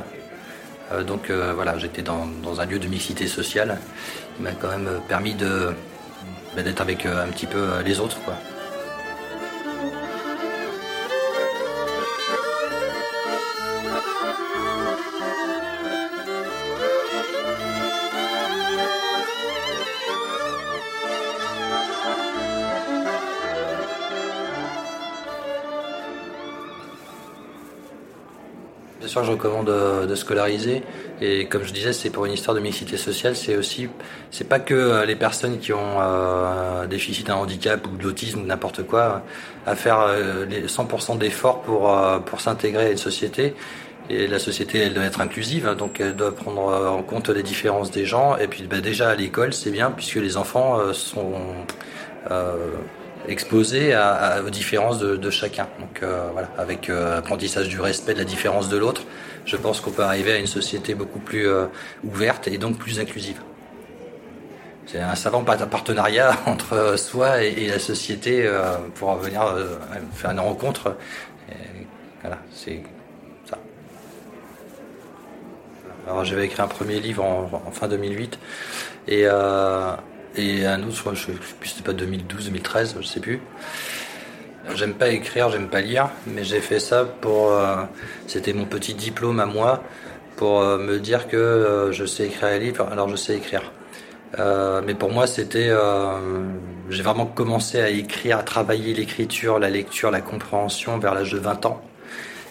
donc 1.06 1.30
voilà, 1.30 1.76
j'étais 1.76 2.02
dans, 2.02 2.26
dans, 2.42 2.60
un 2.60 2.66
lieu 2.66 2.78
de 2.78 2.86
mixité 2.86 3.26
sociale. 3.26 3.78
Il 4.38 4.44
m'a 4.44 4.52
quand 4.52 4.70
même 4.70 4.88
permis 5.06 5.34
de, 5.34 5.74
d'être 6.57 6.80
avec 6.80 7.07
euh, 7.07 7.25
un 7.25 7.28
petit 7.28 7.47
peu 7.47 7.59
euh, 7.59 7.83
les 7.83 8.00
autres. 8.00 8.21
Quoi. 8.25 8.35
Je 29.22 29.32
recommande 29.32 29.66
de, 29.66 30.14
scolariser. 30.14 30.82
Et 31.20 31.46
comme 31.46 31.64
je 31.64 31.72
disais, 31.72 31.92
c'est 31.92 32.10
pour 32.10 32.26
une 32.26 32.32
histoire 32.32 32.54
de 32.54 32.60
mixité 32.60 32.96
sociale. 32.96 33.36
C'est 33.36 33.56
aussi, 33.56 33.88
c'est 34.30 34.48
pas 34.48 34.58
que 34.58 34.74
euh, 34.74 35.06
les 35.06 35.16
personnes 35.16 35.58
qui 35.58 35.72
ont 35.72 36.00
euh, 36.00 36.82
un 36.82 36.86
déficit, 36.86 37.30
un 37.30 37.34
handicap 37.34 37.86
ou 37.86 37.96
de 37.96 38.02
l'autisme 38.02 38.40
ou 38.40 38.46
n'importe 38.46 38.84
quoi, 38.86 39.22
à 39.66 39.74
faire 39.74 40.00
euh, 40.00 40.46
les 40.46 40.66
100% 40.66 41.18
d'efforts 41.18 41.62
pour 41.62 41.94
pour 42.26 42.40
s'intégrer 42.40 42.86
à 42.86 42.90
une 42.90 42.98
société. 42.98 43.54
Et 44.08 44.26
la 44.26 44.40
société, 44.40 44.78
elle 44.78 44.94
doit 44.94 45.04
être 45.04 45.20
inclusive, 45.20 45.68
hein, 45.68 45.76
donc 45.76 46.00
elle 46.00 46.16
doit 46.16 46.34
prendre 46.34 46.60
en 46.62 47.02
compte 47.02 47.28
les 47.28 47.44
différences 47.44 47.90
des 47.92 48.06
gens. 48.06 48.36
Et 48.38 48.48
puis, 48.48 48.64
bah, 48.64 48.80
déjà 48.80 49.10
à 49.10 49.14
l'école, 49.14 49.52
c'est 49.52 49.70
bien 49.70 49.92
puisque 49.92 50.16
les 50.16 50.36
enfants 50.36 50.92
sont 50.92 51.32
exposé 53.30 53.94
à, 53.94 54.42
aux 54.44 54.50
différences 54.50 54.99
de, 54.99 55.30
chacun. 55.30 55.68
Donc 55.78 56.02
voilà, 56.32 56.49
avec 56.58 56.90
apprentissage 56.90 57.68
du 57.68 57.80
respect 57.80 58.14
de 58.14 58.18
la 58.18 58.25
différence 58.25 58.68
de 58.68 58.76
l'autre, 58.76 59.02
je 59.46 59.56
pense 59.56 59.80
qu'on 59.80 59.90
peut 59.90 60.02
arriver 60.02 60.32
à 60.32 60.38
une 60.38 60.46
société 60.46 60.94
beaucoup 60.94 61.20
plus 61.20 61.49
ouverte 62.04 62.49
et 62.49 62.58
donc 62.58 62.78
plus 62.78 63.00
inclusive. 63.00 63.40
C'est 64.87 65.00
un 65.00 65.14
savant 65.14 65.44
partenariat 65.44 66.37
entre 66.46 66.99
soi 66.99 67.42
et, 67.42 67.68
la 67.68 67.78
société 67.78 68.50
pour 68.96 69.14
venir 69.16 69.42
faire 70.14 70.30
une 70.32 70.40
rencontre. 70.40 70.96
voilà, 72.22 72.38
c'est 72.52 72.82
Alors 76.10 76.25
j'avais 76.25 76.46
écrit 76.46 76.60
un 76.60 76.66
premier 76.66 76.99
livre 76.99 77.22
en, 77.22 77.70
fin 77.70 77.87
2008 77.87 78.38
et, 79.06 79.22
euh, 79.26 79.92
et 80.37 80.66
un 80.66 80.82
autre, 80.82 81.14
je, 81.14 81.26
plus, 81.32 81.68
c'était 81.68 81.82
pas 81.82 81.92
2012, 81.92 82.46
2013, 82.46 82.96
je 83.00 83.06
sais 83.06 83.20
plus. 83.20 83.40
J'aime 84.75 84.94
pas 84.94 85.08
écrire, 85.08 85.50
j'aime 85.50 85.68
pas 85.68 85.80
lire, 85.80 86.10
mais 86.26 86.44
j'ai 86.44 86.60
fait 86.60 86.80
ça 86.80 87.04
pour. 87.04 87.52
Euh, 87.52 87.76
c'était 88.26 88.52
mon 88.52 88.66
petit 88.66 88.94
diplôme 88.94 89.40
à 89.40 89.46
moi 89.46 89.82
pour 90.37 90.60
euh, 90.60 90.78
me 90.78 90.99
dire 90.99 91.28
que 91.28 91.88
je 91.92 92.04
sais 92.04 92.26
écrire 92.26 92.49
un 92.49 92.58
livre, 92.58 92.88
alors 92.92 93.08
je 93.08 93.16
sais 93.16 93.34
écrire. 93.37 93.72
mais 94.38 94.94
pour 94.94 95.10
moi, 95.10 95.26
c'était. 95.26 95.70
j'ai 96.90 97.02
vraiment 97.02 97.26
commencé 97.26 97.80
à 97.80 97.88
écrire, 97.88 98.38
à 98.38 98.42
travailler 98.42 98.94
l'écriture, 98.94 99.58
la 99.58 99.70
lecture, 99.70 100.10
la 100.10 100.20
compréhension 100.20 100.99
vers 100.99 101.14
l'âge 101.14 101.32
de 101.32 101.38
20 101.38 101.66
ans. 101.66 101.82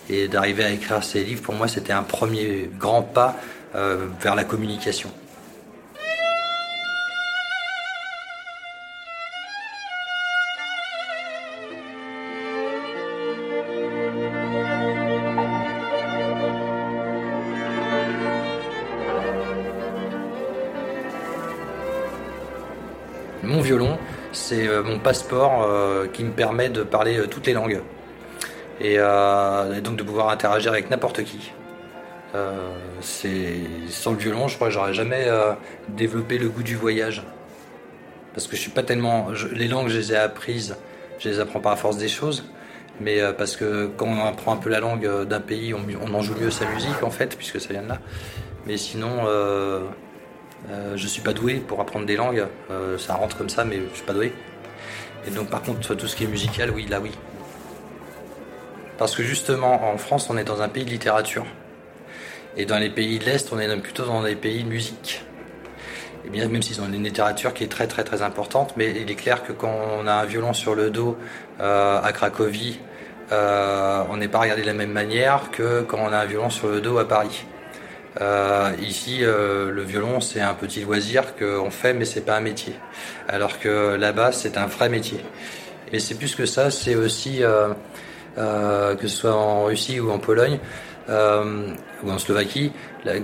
Et 0.10 0.28
d'arriver 0.28 0.64
à 0.64 0.72
écrire 0.72 1.04
ces 1.04 1.24
livres, 1.24 1.44
pour 1.44 1.54
moi, 1.54 1.68
c'était 1.68 1.94
un 1.94 2.04
premier 2.04 2.70
grand 2.80 3.04
pas 3.04 3.36
euh, 3.76 4.08
vers 4.20 4.34
la 4.34 4.44
communication. 4.44 5.12
Mon 23.44 23.62
violon, 23.62 23.98
c'est 24.32 24.68
euh, 24.68 24.84
mon 24.84 25.00
passeport 25.00 25.64
euh, 25.64 26.08
qui 26.08 26.24
me 26.24 26.32
permet 26.32 26.70
de 26.70 26.84
parler 26.84 27.22
toutes 27.30 27.48
les 27.48 27.54
langues. 27.54 27.82
Euh, 28.82 29.76
et, 29.76 29.82
donc 29.82 29.98
de 29.98 30.04
pouvoir 30.04 30.30
interagir 30.30 30.72
avec 30.72 30.90
n'importe 30.90 31.24
qui. 31.24 31.52
Euh, 32.36 32.74
c'est 33.02 33.62
sans 33.90 34.12
le 34.12 34.18
violon, 34.18 34.48
je 34.48 34.56
crois 34.56 34.68
que 34.68 34.74
j'aurais 34.74 34.94
jamais 34.94 35.26
euh, 35.28 35.54
développé 35.90 36.38
le 36.38 36.48
goût 36.48 36.64
du 36.64 36.76
voyage, 36.76 37.24
parce 38.34 38.48
que 38.48 38.56
je 38.56 38.62
suis 38.62 38.72
pas 38.72 38.84
tellement. 38.84 39.30
les 39.52 39.68
langues, 39.68 39.90
je 39.90 39.98
les 39.98 40.14
ai 40.14 40.18
apprises, 40.18 40.78
je 41.18 41.30
les 41.30 41.40
apprends 41.40 41.60
pas 41.60 41.72
à 41.72 41.76
force 41.76 41.98
des 41.98 42.08
choses, 42.08 42.46
mais 43.02 43.20
parce 43.38 43.56
que 43.56 43.90
quand 43.98 44.06
on 44.06 44.24
apprend 44.24 44.54
un 44.54 44.58
peu 44.58 44.70
la 44.70 44.80
langue 44.80 45.26
d'un 45.26 45.42
pays, 45.42 45.74
on, 45.74 45.86
on, 46.02 46.14
en 46.14 46.22
joue 46.22 46.36
mieux 46.40 46.52
sa 46.52 46.66
musique 46.66 47.02
en 47.04 47.10
fait, 47.10 47.36
puisque 47.36 47.60
ça 47.60 47.70
vient 47.74 47.82
de 47.82 47.90
là. 47.90 47.98
Mais 48.68 48.78
sinon, 48.78 49.26
je 50.96 51.08
suis 51.08 51.22
pas 51.22 51.34
doué 51.34 51.56
pour 51.56 51.80
apprendre 51.82 52.06
des 52.06 52.16
langues. 52.16 52.46
ça 52.98 53.16
rentre 53.16 53.38
comme 53.38 53.50
ça, 53.50 53.66
mais 53.66 53.80
je 53.92 53.96
suis 53.96 54.06
pas 54.06 54.14
doué. 54.14 54.34
Et 55.28 55.32
donc 55.32 55.50
par 55.50 55.62
contre, 55.62 55.96
tout 55.96 56.08
ce 56.08 56.16
qui 56.16 56.24
est 56.24 56.28
musical, 56.28 56.72
oui, 56.72 56.86
là 56.88 57.00
oui, 57.00 57.12
parce 59.00 59.16
que 59.16 59.24
justement, 59.24 59.94
en 59.94 59.98
France, 59.98 60.30
on 60.30 60.38
est 60.38 60.44
dans 60.44 60.62
un 60.62 60.68
pays 60.68 60.84
de 60.84 60.90
littérature. 60.90 61.46
Et 62.58 62.66
dans 62.66 62.78
les 62.78 62.90
pays 62.90 63.18
de 63.18 63.24
l'Est, 63.24 63.48
on 63.54 63.58
est 63.58 63.78
plutôt 63.78 64.04
dans 64.04 64.22
des 64.22 64.36
pays 64.36 64.66
de 64.66 64.68
musique. 64.68 65.24
Et 66.26 66.30
bien, 66.30 66.50
même 66.50 66.62
s'ils 66.62 66.82
ont 66.82 66.86
une 66.86 67.06
littérature 67.06 67.54
qui 67.54 67.64
est 67.64 67.70
très 67.72 67.88
très 67.88 68.04
très 68.04 68.22
importante, 68.22 68.74
mais 68.76 68.92
il 68.92 69.10
est 69.10 69.16
clair 69.16 69.44
que 69.44 69.54
quand 69.54 69.74
on 69.98 70.06
a 70.06 70.12
un 70.12 70.26
violon 70.26 70.52
sur 70.52 70.76
le 70.76 70.90
dos 70.90 71.18
euh, 71.62 72.02
à 72.02 72.12
Cracovie, 72.12 72.82
euh, 73.32 74.04
on 74.10 74.18
n'est 74.18 74.28
pas 74.28 74.40
regardé 74.40 74.64
de 74.64 74.68
la 74.68 74.74
même 74.74 74.92
manière 74.92 75.50
que 75.52 75.82
quand 75.84 76.00
on 76.02 76.12
a 76.12 76.18
un 76.18 76.26
violon 76.26 76.50
sur 76.50 76.68
le 76.68 76.82
dos 76.82 76.98
à 76.98 77.08
Paris. 77.08 77.46
Euh, 78.22 78.72
ici, 78.82 79.20
le 79.22 79.82
violon, 79.84 80.20
c'est 80.20 80.42
un 80.42 80.54
petit 80.54 80.82
loisir 80.82 81.36
qu'on 81.36 81.70
fait, 81.70 81.94
mais 81.94 82.06
c'est 82.06 82.22
pas 82.22 82.38
un 82.38 82.42
métier. 82.42 82.74
Alors 83.28 83.60
que 83.60 83.96
là-bas, 83.96 84.32
c'est 84.32 84.58
un 84.58 84.66
vrai 84.66 84.90
métier. 84.90 85.20
Et 85.92 86.00
c'est 86.00 86.16
plus 86.16 86.36
que 86.36 86.46
ça, 86.46 86.72
c'est 86.72 86.96
aussi 86.96 87.44
euh, 88.38 88.96
que 88.96 89.08
ce 89.08 89.18
soit 89.18 89.36
en 89.36 89.66
Russie 89.66 90.00
ou 90.00 90.12
en 90.12 90.20
Pologne 90.20 90.60
euh, 90.60 90.60
ou 91.10 92.12
en 92.12 92.20
Slovaquie, 92.20 92.72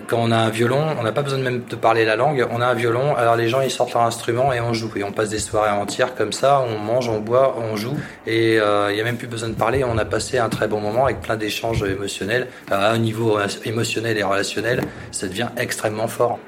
quand 0.07 0.17
on 0.19 0.31
a 0.31 0.37
un 0.37 0.49
violon, 0.49 0.83
on 0.99 1.03
n'a 1.03 1.11
pas 1.11 1.21
besoin 1.21 1.39
de 1.39 1.43
même 1.43 1.63
de 1.69 1.75
parler 1.75 2.05
la 2.05 2.15
langue, 2.15 2.45
on 2.51 2.61
a 2.61 2.65
un 2.65 2.73
violon, 2.73 3.15
alors 3.15 3.35
les 3.35 3.47
gens 3.47 3.61
ils 3.61 3.71
sortent 3.71 3.93
leur 3.93 4.03
instrument 4.03 4.53
et 4.53 4.59
on 4.59 4.73
joue. 4.73 4.91
Et 4.95 5.03
on 5.03 5.11
passe 5.11 5.29
des 5.29 5.39
soirées 5.39 5.71
entières 5.71 6.15
comme 6.15 6.33
ça, 6.33 6.61
on 6.61 6.79
mange, 6.79 7.09
on 7.09 7.19
boit, 7.19 7.57
on 7.57 7.75
joue, 7.75 7.95
et 8.25 8.59
euh, 8.59 8.91
il 8.91 8.95
n'y 8.95 9.01
a 9.01 9.03
même 9.03 9.17
plus 9.17 9.27
besoin 9.27 9.49
de 9.49 9.55
parler, 9.55 9.83
on 9.83 9.97
a 9.97 10.05
passé 10.05 10.37
un 10.37 10.49
très 10.49 10.67
bon 10.67 10.79
moment 10.79 11.05
avec 11.05 11.21
plein 11.21 11.35
d'échanges 11.35 11.83
émotionnels. 11.83 12.47
À 12.71 12.91
un 12.91 12.97
niveau 12.97 13.37
émotionnel 13.65 14.17
et 14.17 14.23
relationnel, 14.23 14.81
ça 15.11 15.27
devient 15.27 15.49
extrêmement 15.57 16.07
fort. 16.07 16.39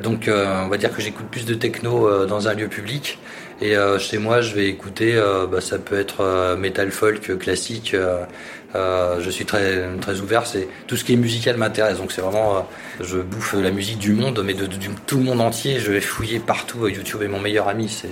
Donc 0.00 0.30
on 0.32 0.68
va 0.68 0.76
dire 0.76 0.94
que 0.94 1.02
j'écoute 1.02 1.26
plus 1.30 1.46
de 1.46 1.54
techno 1.54 2.24
dans 2.26 2.46
un 2.46 2.54
lieu 2.54 2.68
public 2.68 3.18
et 3.62 3.76
euh, 3.76 3.98
chez 3.98 4.16
moi, 4.16 4.40
je 4.40 4.54
vais 4.54 4.68
écouter, 4.68 5.14
euh, 5.16 5.46
bah, 5.46 5.60
ça 5.60 5.78
peut 5.78 5.98
être 5.98 6.22
euh, 6.22 6.56
metal 6.56 6.90
folk 6.90 7.38
classique. 7.38 7.94
Je 8.74 9.30
suis 9.30 9.44
très 9.44 9.88
très 10.00 10.20
ouvert. 10.20 10.46
C'est 10.46 10.68
tout 10.86 10.96
ce 10.96 11.04
qui 11.04 11.12
est 11.12 11.16
musical 11.16 11.56
m'intéresse. 11.56 11.98
Donc 11.98 12.12
c'est 12.12 12.20
vraiment, 12.20 12.68
je 13.00 13.18
bouffe 13.18 13.54
la 13.54 13.70
musique 13.70 13.98
du 13.98 14.12
monde, 14.12 14.42
mais 14.44 14.54
de, 14.54 14.68
tout 15.06 15.18
le 15.18 15.24
monde 15.24 15.40
entier. 15.40 15.78
Je 15.78 15.92
vais 15.92 16.00
fouiller 16.00 16.38
partout. 16.38 16.86
YouTube 16.88 17.22
est 17.22 17.28
mon 17.28 17.40
meilleur 17.40 17.68
ami. 17.68 17.88
C'est 17.88 18.10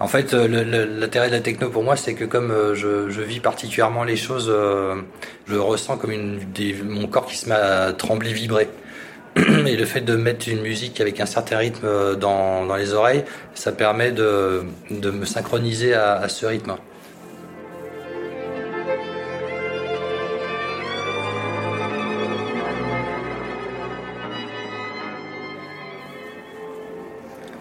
en 0.00 0.06
fait, 0.06 0.32
l'intérêt 0.32 1.26
de 1.26 1.32
la 1.32 1.40
techno 1.40 1.70
pour 1.70 1.82
moi, 1.82 1.96
c'est 1.96 2.14
que 2.14 2.24
comme 2.24 2.54
je, 2.74 3.20
vis 3.20 3.40
particulièrement 3.40 4.04
les 4.04 4.16
choses, 4.16 4.52
je 5.48 5.56
ressens 5.56 5.96
comme 5.96 6.12
une, 6.12 6.40
mon 6.84 7.08
corps 7.08 7.26
qui 7.26 7.36
se 7.36 7.48
met 7.48 7.56
à 7.56 7.92
trembler, 7.92 8.32
vibrer. 8.32 8.68
Et 9.66 9.76
le 9.76 9.84
fait 9.84 10.00
de 10.00 10.16
mettre 10.16 10.48
une 10.48 10.62
musique 10.62 11.00
avec 11.00 11.20
un 11.20 11.26
certain 11.26 11.58
rythme 11.58 11.86
euh, 11.86 12.14
dans, 12.14 12.74
les 12.76 12.92
oreilles, 12.92 13.24
ça 13.54 13.72
permet 13.72 14.10
de, 14.10 14.64
me 14.90 15.24
synchroniser 15.24 15.94
à 15.94 16.28
ce 16.28 16.46
rythme. 16.46 16.76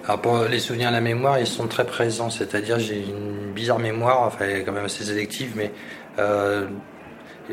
Alors 0.08 0.22
pour 0.22 0.46
les 0.46 0.60
souvenirs 0.60 0.88
à 0.88 0.92
la 0.92 1.02
mémoire, 1.02 1.38
ils 1.38 1.46
sont 1.46 1.68
très 1.68 1.86
présents, 1.86 2.30
c'est-à-dire 2.30 2.80
j'ai 2.80 2.98
une 2.98 3.52
bizarre 3.52 3.78
mémoire, 3.78 4.22
enfin 4.22 4.46
quand 4.66 4.72
même 4.72 4.86
assez 4.86 5.04
sélective, 5.04 5.52
mais 5.58 5.74
euh, 6.18 6.66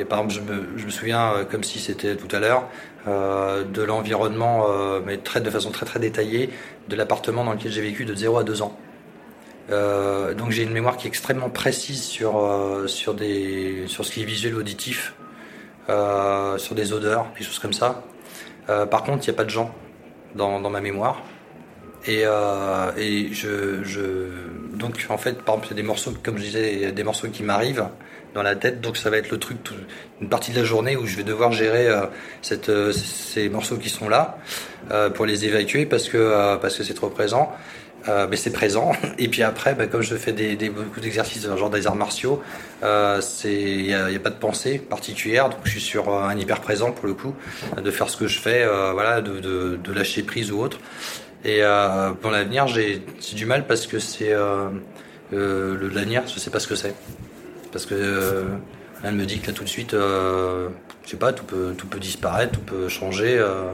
par 0.09 0.21
exemple, 0.21 0.47
je 0.77 0.85
me, 0.85 0.91
souviens, 0.91 1.33
euh, 1.33 1.45
comme 1.45 1.65
si 1.65 1.81
c'était 1.81 2.15
tout 2.15 2.29
à 2.31 2.39
l'heure, 2.39 2.69
euh, 3.09 3.65
de 3.65 3.83
l'environnement, 3.83 4.69
mais 5.05 5.17
de 5.17 5.51
façon 5.51 5.73
très 5.73 5.85
très 5.85 5.99
détaillée, 5.99 6.51
de 6.89 6.95
l'appartement 6.95 7.43
dans 7.43 7.55
lequel 7.55 7.73
j'ai 7.73 7.83
vécu 7.83 8.05
de 8.05 8.15
0 8.15 8.39
à 8.39 8.45
2 8.45 8.63
ans. 8.63 8.79
Donc 9.71 10.51
j'ai 10.51 10.63
une 10.63 10.73
mémoire 10.73 10.97
qui 10.97 11.09
est 11.09 11.11
extrêmement 11.11 11.51
précise 11.51 12.05
sur, 12.05 12.35
des, 13.17 13.85
sur 13.89 14.05
ce 14.05 14.13
qui 14.13 14.23
est 14.23 14.25
visuel 14.25 14.55
auditif, 14.55 15.15
sur 15.89 16.75
des 16.77 16.93
odeurs, 16.93 17.27
des 17.37 17.45
choses 17.45 17.59
comme 17.59 17.73
ça. 17.73 18.05
par 18.69 19.03
contre, 19.03 19.27
il 19.27 19.31
n'y 19.31 19.35
a 19.35 19.37
pas 19.37 19.45
de 19.45 19.51
gens 19.51 19.75
dans, 20.37 20.61
dans 20.61 20.71
ma 20.71 20.81
mémoire. 20.81 21.21
Et, 22.07 22.23
et 22.23 23.33
je, 23.33 23.83
je, 23.83 24.01
donc 24.77 25.07
en 25.09 25.19
fait, 25.19 25.41
par 25.43 25.57
exemple, 25.57 25.69
il 25.69 25.71
y 25.71 25.73
a 25.73 25.77
des 25.77 25.87
morceaux, 25.87 26.13
comme 26.23 26.39
je 26.39 26.43
disais, 26.43 26.93
des 26.93 27.05
morceaux 27.05 27.29
qui 27.29 27.43
m'arrivent 27.43 27.87
dans 28.35 28.43
la 28.43 28.57
tête. 28.57 28.81
Donc 28.81 28.97
ça 28.97 29.09
va 29.09 29.17
être 29.17 29.31
le 29.31 29.39
truc, 29.39 29.59
une 30.21 30.29
partie 30.29 30.53
de 30.53 30.59
la 30.59 30.65
journée 30.65 30.97
où 30.97 31.07
je 31.07 31.17
vais 31.17 31.23
devoir 31.23 31.53
gérer 31.53 31.87
euh, 31.87 32.07
cette, 32.43 32.69
euh, 32.69 32.93
ces 32.93 33.49
morceaux 33.49 33.77
qui 33.77 33.89
sont 33.89 34.09
là 34.09 34.39
euh, 34.91 35.09
pour 35.09 35.25
les 35.25 35.45
évacuer 35.47 35.87
parce 35.87 36.09
que 36.09 36.57
parce 36.61 36.77
que 36.77 36.83
c'est 36.83 36.95
trop 36.95 37.09
présent. 37.09 37.53
mais 38.31 38.37
c'est 38.37 38.53
présent. 38.53 38.93
Et 39.19 39.29
puis 39.29 39.43
après, 39.43 39.75
bah, 39.75 39.87
comme 39.87 40.03
je 40.03 40.17
fais 40.17 40.33
des, 40.33 40.57
des 40.57 40.69
beaucoup 40.69 41.01
d'exercices 41.01 41.49
genre 41.57 41.71
des 41.71 41.87
arts 41.87 41.97
martiaux, 41.97 42.43
c'est 43.21 43.55
il 43.55 43.87
y 43.87 43.95
a, 43.95 44.07
a, 44.07 44.19
pas 44.19 44.31
de 44.31 44.39
pensée 44.39 44.79
particulière, 44.79 45.49
donc 45.49 45.61
je 45.65 45.71
suis 45.71 45.81
sur 45.81 46.13
un 46.13 46.37
hyper 46.37 46.61
présent 46.61 46.93
pour 46.93 47.07
le 47.07 47.15
coup, 47.15 47.35
de 47.83 47.91
faire 47.91 48.11
ce 48.11 48.19
que 48.19 48.27
je 48.27 48.39
fais, 48.41 48.67
voilà, 48.93 49.23
de, 49.23 49.41
de, 49.41 49.79
de, 49.83 49.93
lâcher 49.93 50.23
prise 50.23 50.53
ou 50.53 50.61
autre. 50.61 50.81
Et 51.45 51.63
pour 52.23 52.31
l'avenir, 52.31 52.67
j'ai 52.67 53.03
du 53.35 53.47
mal 53.47 53.67
parce 53.67 53.87
que 53.87 53.99
c'est 53.99 54.33
le 55.31 55.89
l'avenir, 55.93 56.23
je 56.27 56.39
sais 56.39 56.51
pas 56.51 56.61
ce 56.61 56.67
que 56.67 56.75
c'est 56.75 56.95
parce 57.75 57.87
que 57.87 57.97
euh, 57.97 58.45
elle 59.03 59.17
me 59.17 59.27
dit 59.27 59.41
que 59.41 59.49
là 59.49 59.53
tout 59.53 59.65
de 59.65 59.69
suite, 59.69 59.95
euh, 59.95 60.69
je 61.05 61.11
sais 61.11 61.17
pas, 61.17 61.33
tout 61.33 61.45
peut, 61.45 61.75
tout 61.77 61.89
peut 61.89 61.99
disparaître, 61.99 62.53
tout 62.53 62.61
peut 62.61 62.89
changer. 62.89 63.37
Euh, 63.37 63.65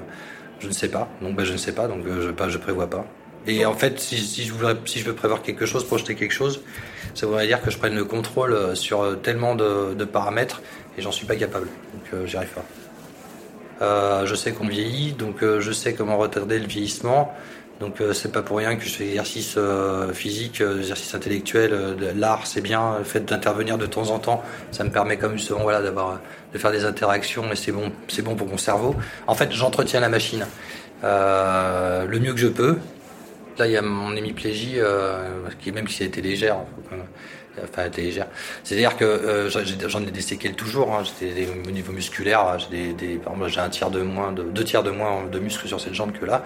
je 0.58 0.68
ne 0.68 0.72
sais 0.72 0.88
pas. 0.88 1.06
Donc 1.20 1.36
ben, 1.36 1.44
je 1.44 1.52
ne 1.52 1.58
sais 1.58 1.72
pas, 1.72 1.86
donc 1.86 2.04
je 2.06 2.30
pas, 2.30 2.48
je 2.48 2.56
prévois 2.56 2.88
pas. 2.88 3.04
Et 3.46 3.66
en 3.66 3.74
fait, 3.74 4.00
si, 4.00 4.16
je 4.42 4.52
voudrais, 4.52 4.74
si 4.86 5.00
je 5.00 5.04
veux 5.04 5.14
prévoir 5.14 5.42
quelque 5.42 5.66
chose, 5.66 5.84
projeter 5.84 6.14
quelque 6.14 6.32
chose, 6.32 6.62
ça 7.14 7.26
voudrait 7.26 7.46
dire 7.46 7.60
que 7.60 7.70
je 7.70 7.76
prenne 7.76 7.94
le 7.94 8.06
contrôle 8.06 8.74
sur 8.74 9.20
tellement 9.20 9.54
de, 9.54 9.92
de 9.92 10.04
paramètres 10.06 10.62
et 10.96 11.02
j'en 11.02 11.12
suis 11.12 11.26
pas 11.26 11.36
capable. 11.36 11.68
Donc 11.92 12.26
j'y 12.26 12.38
arrive 12.38 12.50
pas. 12.50 12.64
Euh, 13.82 14.24
je 14.24 14.34
sais 14.34 14.52
qu'on 14.52 14.66
vieillit, 14.66 15.12
donc 15.12 15.42
je 15.42 15.72
sais 15.72 15.92
comment 15.92 16.16
retarder 16.16 16.58
le 16.58 16.66
vieillissement, 16.66 17.34
Donc 17.80 18.02
c'est 18.12 18.30
pas 18.30 18.42
pour 18.42 18.58
rien 18.58 18.76
que 18.76 18.84
je 18.84 18.90
fais 18.90 19.08
exercice 19.08 19.58
physique, 20.12 20.60
exercice 20.60 21.14
intellectuel, 21.14 21.96
l'art 22.14 22.46
c'est 22.46 22.60
bien, 22.60 22.98
le 22.98 23.04
fait 23.04 23.20
d'intervenir 23.20 23.78
de 23.78 23.86
temps 23.86 24.10
en 24.10 24.18
temps, 24.18 24.42
ça 24.70 24.84
me 24.84 24.90
permet 24.90 25.16
comme 25.16 25.38
justement 25.38 25.62
voilà 25.62 25.80
d'avoir 25.80 26.20
de 26.52 26.58
faire 26.58 26.72
des 26.72 26.84
interactions 26.84 27.50
et 27.50 27.56
c'est 27.56 27.72
bon 27.72 27.90
c'est 28.08 28.22
bon 28.22 28.34
pour 28.34 28.48
mon 28.48 28.58
cerveau. 28.58 28.94
En 29.26 29.34
fait 29.34 29.50
j'entretiens 29.52 30.00
la 30.00 30.10
machine 30.10 30.46
le 31.02 32.18
mieux 32.18 32.34
que 32.34 32.40
je 32.40 32.48
peux. 32.48 32.76
Là 33.60 33.66
il 33.66 33.72
y 33.72 33.76
a 33.76 33.82
mon 33.82 34.16
hémiplégie 34.16 34.78
qui 35.60 35.70
même 35.70 35.86
si 35.86 36.02
elle 36.02 36.08
était 36.08 36.22
légère, 36.22 36.56
enfin 37.62 37.88
légère. 37.96 38.26
C'est-à-dire 38.64 38.96
que 38.96 39.04
euh, 39.04 39.50
j'en 39.88 40.02
ai 40.02 40.10
des 40.10 40.20
séquelles 40.20 40.54
toujours. 40.54 40.94
Hein. 40.94 41.02
Au 41.66 41.70
niveau 41.70 41.92
musculaire, 41.92 42.58
j'ai 42.58 42.92
des, 42.92 43.20
j'ai 43.46 43.60
un 43.60 43.68
tiers 43.68 43.90
de 43.90 44.02
moins, 44.02 44.32
de, 44.32 44.42
deux 44.44 44.64
tiers 44.64 44.82
de 44.82 44.90
moins 44.90 45.24
de 45.26 45.38
muscles 45.38 45.68
sur 45.68 45.80
cette 45.80 45.94
jambe 45.94 46.12
que 46.12 46.24
là. 46.24 46.44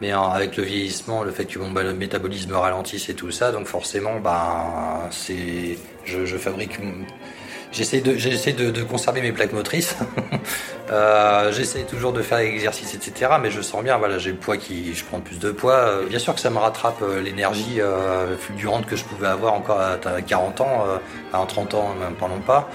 Mais 0.00 0.12
avec 0.12 0.56
le 0.56 0.62
vieillissement, 0.64 1.22
le 1.22 1.30
fait 1.30 1.44
que 1.44 1.58
bon, 1.58 1.70
bah, 1.70 1.82
le 1.82 1.92
métabolisme 1.92 2.54
ralentisse 2.54 3.08
et 3.08 3.14
tout 3.14 3.30
ça, 3.30 3.52
donc 3.52 3.66
forcément, 3.66 4.18
bah, 4.18 5.08
c'est, 5.10 5.78
je 6.04 6.36
fabrique 6.36 6.78
J'essaie 7.72 8.00
de, 8.00 8.70
de, 8.70 8.82
conserver 8.82 9.20
mes 9.20 9.30
plaques 9.30 9.52
motrices. 9.52 9.96
euh, 10.90 11.52
j'essaie 11.52 11.82
toujours 11.82 12.12
de 12.12 12.20
faire 12.20 12.38
l'exercice, 12.38 12.94
etc. 12.94 13.32
Mais 13.40 13.50
je 13.50 13.60
sens 13.60 13.84
bien, 13.84 13.96
voilà, 13.96 14.18
j'ai 14.18 14.32
le 14.32 14.36
poids 14.36 14.56
qui, 14.56 14.92
je 14.92 15.04
prends 15.04 15.20
plus 15.20 15.38
de 15.38 15.52
poids. 15.52 15.74
Euh, 15.74 16.06
bien 16.06 16.18
sûr 16.18 16.34
que 16.34 16.40
ça 16.40 16.50
me 16.50 16.58
rattrape 16.58 17.00
euh, 17.02 17.20
l'énergie 17.20 17.80
euh, 17.80 18.36
fulgurante 18.36 18.86
que 18.86 18.96
je 18.96 19.04
pouvais 19.04 19.28
avoir 19.28 19.54
encore 19.54 19.80
à 19.80 19.98
40 20.20 20.60
ans, 20.60 20.84
à 21.32 21.44
30 21.46 21.74
ans, 21.74 21.94
même 21.94 22.14
parlons 22.14 22.40
pas. 22.40 22.68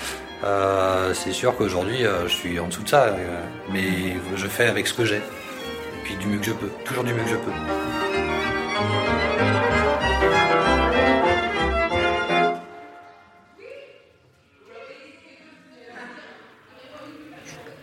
c'est 1.14 1.34
sûr 1.34 1.56
qu'aujourd'hui, 1.58 2.06
je 2.24 2.32
suis 2.32 2.60
en 2.60 2.68
dessous 2.68 2.84
de 2.84 2.90
ça, 2.90 3.16
mais 3.72 4.16
je 4.36 4.48
fais 4.48 4.68
avec 4.68 4.88
ce 4.88 4.94
que 4.94 5.04
j'ai. 5.04 5.18
Et 5.18 6.04
puis 6.04 6.16
du 6.16 6.28
mieux 6.28 6.40
que 6.40 6.46
je 6.46 6.54
peux, 6.54 6.70
toujours 6.86 7.04
du 7.04 7.14
mieux 7.14 7.24
que 7.24 7.30
je 7.30 7.36
peux. 7.36 8.05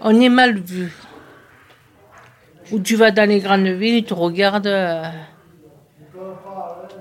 On 0.03 0.21
est 0.21 0.29
mal 0.29 0.59
vu. 0.59 0.93
Où 2.71 2.81
tu 2.81 2.97
vas 2.97 3.11
dans 3.11 3.29
les 3.29 3.41
grandes 3.41 3.67
villes, 3.67 4.05
tu 4.05 4.15
regardes, 4.15 4.67
euh, 4.67 5.05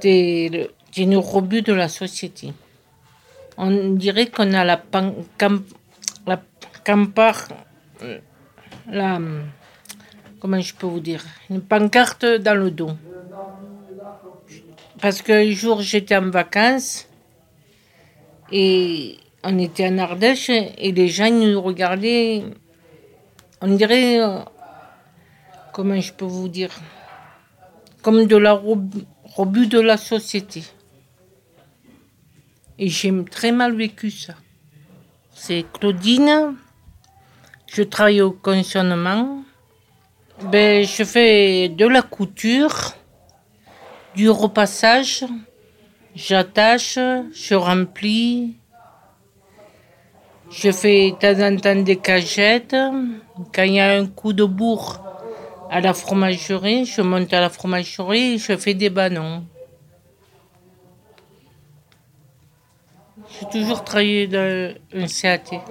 le 0.03 1.17
rebut 1.17 1.62
de 1.62 1.74
la 1.74 1.88
société. 1.88 2.53
On 3.58 3.91
dirait 3.91 4.27
qu'on 4.27 4.53
a 4.53 4.63
la, 4.63 4.77
pan, 4.77 5.13
la 6.27 6.41
campar, 6.84 7.48
la, 8.89 9.20
comment 10.39 10.60
je 10.60 10.74
peux 10.74 10.88
vous 10.88 11.00
dire, 11.00 11.24
une 11.50 11.62
pancarte 11.62 12.25
dans 12.25 12.55
le 12.55 12.72
dos. 12.72 12.91
Parce 15.01 15.22
qu'un 15.22 15.50
jour 15.51 15.81
j'étais 15.81 16.15
en 16.15 16.29
vacances 16.29 17.08
et 18.51 19.17
on 19.43 19.58
était 19.58 19.88
en 19.88 19.98
Ardèche 19.98 20.50
et 20.50 20.91
les 20.91 21.08
gens 21.08 21.31
nous 21.31 21.62
regardaient 21.62 22.43
on 23.62 23.68
dirait, 23.75 24.20
euh, 24.20 24.39
comment 25.72 26.00
je 26.00 26.12
peux 26.13 26.25
vous 26.25 26.48
dire, 26.48 26.72
comme 28.01 28.25
de 28.25 28.36
la 28.36 28.53
rebut 28.53 29.68
de 29.68 29.80
la 29.80 29.98
société. 29.98 30.63
Et 32.80 32.89
j'ai 32.89 33.13
très 33.25 33.51
mal 33.51 33.75
vécu 33.75 34.10
ça. 34.10 34.34
C'est 35.34 35.65
Claudine, 35.72 36.56
je 37.68 37.84
travaille 37.84 38.22
au 38.22 38.32
conditionnement. 38.32 39.44
Ben, 40.51 40.84
je 40.84 41.03
fais 41.03 41.70
de 41.70 41.86
la 41.86 42.01
couture, 42.01 42.96
du 44.15 44.30
repassage, 44.30 45.24
j'attache, 46.15 46.98
je 46.98 47.53
remplis, 47.53 48.56
je 50.50 50.72
fais 50.72 51.12
de 51.12 51.15
temps 51.15 51.41
en 51.48 51.56
temps 51.56 51.82
des 51.82 51.98
cagettes. 51.98 52.75
Quand 53.53 53.63
il 53.63 53.74
y 53.74 53.79
a 53.79 53.91
un 53.91 54.07
coup 54.07 54.33
de 54.33 54.43
bourre 54.43 55.01
à 55.69 55.81
la 55.81 55.93
fromagerie, 55.93 56.86
je 56.86 57.01
monte 57.01 57.33
à 57.33 57.41
la 57.41 57.50
fromagerie 57.50 58.33
et 58.33 58.37
je 58.37 58.55
fais 58.57 58.74
des 58.74 58.89
ballons. 58.89 59.46
J'ai 63.29 63.48
toujours 63.48 63.83
travaillé 63.83 64.27
dans 64.27 64.74
un 64.94 65.07
CAT. 65.07 65.63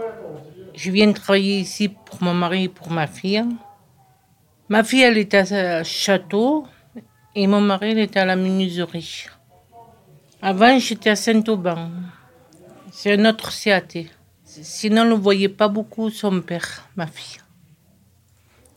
Je 0.75 0.90
viens 0.90 1.09
de 1.09 1.12
travailler 1.12 1.61
ici 1.61 1.88
pour 1.88 2.23
mon 2.23 2.33
mari 2.33 2.64
et 2.64 2.68
pour 2.68 2.90
ma 2.90 3.07
fille. 3.07 3.45
Ma 4.68 4.83
fille, 4.83 5.03
elle 5.03 5.18
était 5.18 5.53
à 5.53 5.85
Château 5.85 6.66
et 7.35 7.47
mon 7.47 7.61
mari, 7.61 7.92
il 7.92 7.99
était 7.99 8.21
à 8.21 8.25
la 8.25 8.37
menuiserie. 8.37 9.27
Avant, 10.40 10.79
j'étais 10.79 11.11
à 11.11 11.16
Saint-Auban. 11.16 11.90
C'est 12.90 13.12
un 13.12 13.25
autre 13.27 13.53
CAT. 13.53 14.07
Sinon, 14.45 15.03
on 15.03 15.11
ne 15.11 15.14
voyait 15.14 15.49
pas 15.49 15.68
beaucoup 15.68 16.09
son 16.11 16.40
père, 16.40 16.88
ma 16.97 17.07
fille. 17.07 17.40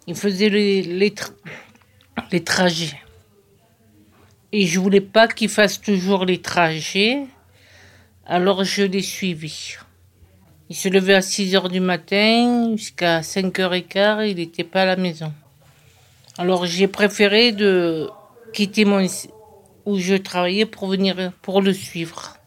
Il 0.05 0.15
faisait 0.15 0.49
les, 0.49 1.13
trajets. 2.43 2.99
Et 4.51 4.65
je 4.65 4.79
voulais 4.79 5.01
pas 5.01 5.27
qu'il 5.27 5.49
fasse 5.49 5.79
toujours 5.79 6.25
les 6.25 6.41
trajets, 6.41 7.25
alors 8.25 8.63
je 8.63 8.83
l'ai 8.83 9.01
suivi. 9.01 9.75
Il 10.69 10.75
se 10.75 10.89
levait 10.89 11.15
à 11.15 11.21
6 11.21 11.55
heures 11.55 11.69
du 11.69 11.79
matin, 11.79 12.75
jusqu'à 12.75 13.23
5 13.23 13.57
h 13.57 13.73
et 13.77 13.83
quart, 13.83 14.23
il 14.23 14.37
n'était 14.37 14.63
pas 14.63 14.81
à 14.81 14.85
la 14.85 14.95
maison. 14.95 15.33
Alors 16.37 16.65
j'ai 16.65 16.87
préféré 16.87 17.51
de 17.51 18.09
quitter 18.53 18.85
mon 18.85 19.05
où 19.85 19.97
je 19.97 20.15
travaillais 20.15 20.65
pour 20.65 20.87
venir 20.87 21.31
pour 21.41 21.61
le 21.61 21.73
suivre. 21.73 22.37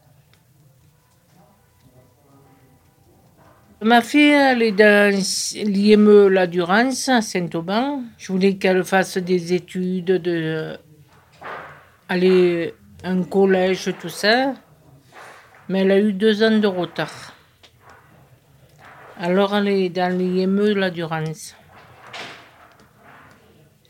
Ma 3.83 4.01
fille, 4.01 4.31
elle 4.31 4.63
est 4.63 4.71
dans 4.71 5.13
l'IME 5.13 6.29
La 6.29 6.47
Durance 6.47 7.09
à 7.09 7.21
Saint-Auban. 7.21 8.01
Je 8.17 8.31
voulais 8.31 8.55
qu'elle 8.55 8.83
fasse 8.83 9.19
des 9.19 9.53
études, 9.53 10.13
de 10.19 10.79
aller 12.09 12.73
un 13.03 13.21
collège, 13.21 13.93
tout 14.01 14.09
ça. 14.09 14.55
Mais 15.69 15.81
elle 15.81 15.91
a 15.91 15.99
eu 15.99 16.11
deux 16.11 16.41
ans 16.41 16.57
de 16.57 16.65
retard. 16.65 17.35
Alors 19.19 19.55
elle 19.55 19.67
est 19.67 19.89
dans 19.89 20.11
l'IME 20.11 20.73
La 20.73 20.89
Durance. 20.89 21.55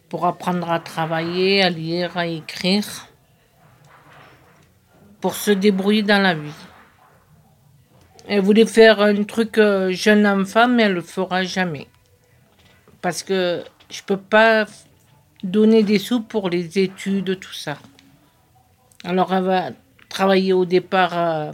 Pour 0.10 0.26
apprendre 0.26 0.70
à 0.70 0.82
travailler, 0.82 1.64
à 1.64 1.70
lire, 1.70 2.18
à 2.18 2.28
écrire. 2.28 3.08
Pour 5.22 5.36
se 5.36 5.52
débrouiller 5.52 6.04
dans 6.04 6.22
la 6.22 6.34
vie. 6.34 6.67
Elle 8.30 8.42
voulait 8.42 8.66
faire 8.66 9.00
un 9.00 9.24
truc 9.24 9.58
euh, 9.58 9.92
jeune 9.92 10.28
enfant, 10.28 10.68
mais 10.68 10.84
elle 10.84 10.94
le 10.94 11.02
fera 11.02 11.44
jamais. 11.44 11.88
Parce 13.02 13.24
que 13.24 13.64
je 13.90 14.02
peux 14.04 14.18
pas 14.18 14.66
donner 15.44 15.82
des 15.82 15.98
sous 15.98 16.22
pour 16.22 16.50
les 16.50 16.78
études, 16.78 17.40
tout 17.40 17.54
ça. 17.54 17.78
Alors 19.06 19.34
elle 19.34 19.44
va 19.44 19.70
travailler 20.10 20.52
au 20.52 20.66
départ 20.66 21.18
à 21.18 21.52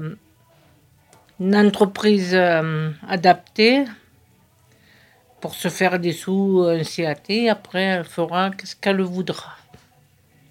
une 1.40 1.56
entreprise 1.56 2.34
euh, 2.34 2.90
adaptée 3.08 3.86
pour 5.42 5.54
se 5.54 5.68
faire 5.68 6.00
des 6.00 6.14
sous, 6.14 6.66
un 6.68 6.84
CAT. 6.84 7.52
Après, 7.52 7.84
elle 7.84 8.06
fera 8.06 8.50
ce 8.64 8.76
qu'elle 8.76 9.02
voudra. 9.02 9.58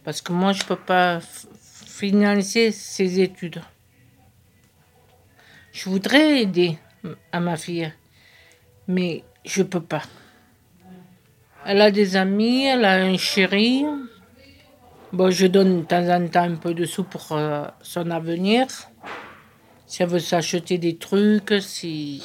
Parce 0.05 0.21
que 0.21 0.33
moi, 0.33 0.53
je 0.53 0.63
peux 0.63 0.77
pas 0.77 1.21
financer 1.87 2.71
ses 2.71 3.21
études. 3.21 3.63
Je 5.73 5.89
voudrais 5.89 6.43
aider 6.43 6.79
à 7.33 7.41
ma 7.41 7.57
fille, 7.57 7.91
mais 8.87 9.25
je 9.45 9.63
peux 9.63 9.81
pas. 9.81 10.03
Elle 11.65 11.81
a 11.81 11.91
des 11.91 12.17
amis, 12.17 12.67
elle 12.67 12.85
a 12.85 12.93
un 12.93 13.17
chéri. 13.17 13.87
Bon, 15.13 15.31
je 15.31 15.47
donne 15.47 15.81
de 15.81 15.87
temps 15.87 16.09
en 16.09 16.29
temps 16.29 16.43
un 16.43 16.57
peu 16.57 16.75
de 16.75 16.85
sous 16.85 17.05
pour 17.05 17.33
euh, 17.33 17.65
son 17.81 18.11
avenir. 18.11 18.67
Si 19.87 20.03
elle 20.03 20.11
veut 20.11 20.19
s'acheter 20.19 20.77
des 20.77 20.97
trucs, 20.97 21.55
si 21.61 22.23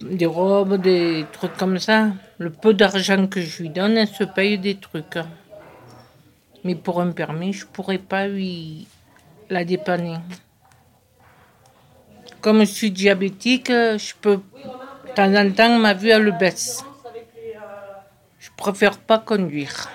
des 0.00 0.26
robes, 0.26 0.80
des 0.80 1.26
trucs 1.32 1.56
comme 1.56 1.78
ça. 1.78 2.08
Le 2.38 2.50
peu 2.50 2.74
d'argent 2.74 3.26
que 3.28 3.40
je 3.40 3.62
lui 3.62 3.70
donne, 3.70 3.96
elle 3.96 4.08
se 4.08 4.24
paye 4.24 4.58
des 4.58 4.76
trucs. 4.76 5.18
Mais 6.64 6.74
pour 6.74 7.00
un 7.00 7.12
permis, 7.12 7.52
je 7.52 7.66
pourrais 7.66 7.98
pas 7.98 8.26
lui 8.26 8.88
la 9.48 9.64
dépanner. 9.64 10.16
Comme 12.40 12.60
je 12.60 12.64
suis 12.64 12.90
diabétique, 12.90 13.68
je 13.68 14.14
peux, 14.20 14.36
de 14.36 15.14
temps 15.14 15.34
en 15.34 15.50
temps, 15.50 15.78
ma 15.78 15.94
vue, 15.94 16.08
elle 16.08 16.36
baisse. 16.38 16.84
Je 18.38 18.48
préfère 18.56 18.98
pas 18.98 19.18
conduire. 19.18 19.88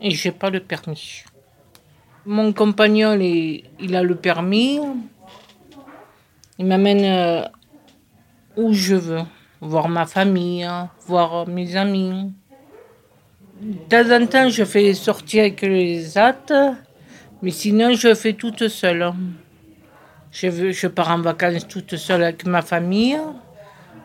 Et 0.00 0.10
j'ai 0.10 0.32
pas 0.32 0.50
le 0.50 0.60
permis. 0.60 1.24
Mon 2.26 2.52
compagnon, 2.52 3.18
il, 3.18 3.96
a 3.96 4.02
le 4.02 4.14
permis. 4.14 4.78
Il 6.58 6.66
m'amène 6.66 7.04
euh, 7.04 7.48
où 8.56 8.74
je 8.74 8.94
veux. 8.94 9.22
Voir 9.62 9.88
ma 9.88 10.06
famille, 10.06 10.68
voir 11.06 11.46
mes 11.46 11.76
amis. 11.76 12.32
De 13.60 13.76
temps 13.88 14.10
en 14.10 14.26
temps, 14.26 14.48
je 14.48 14.64
fais 14.64 14.94
sortir 14.94 15.42
avec 15.42 15.60
les 15.62 16.16
attes, 16.16 16.52
mais 17.42 17.50
sinon, 17.50 17.92
je 17.92 18.14
fais 18.14 18.32
toute 18.32 18.68
seule. 18.68 19.12
Je, 20.32 20.86
pars 20.86 21.10
en 21.10 21.20
vacances 21.20 21.66
toute 21.66 21.96
seule 21.96 22.22
avec 22.22 22.46
ma 22.46 22.62
famille. 22.62 23.18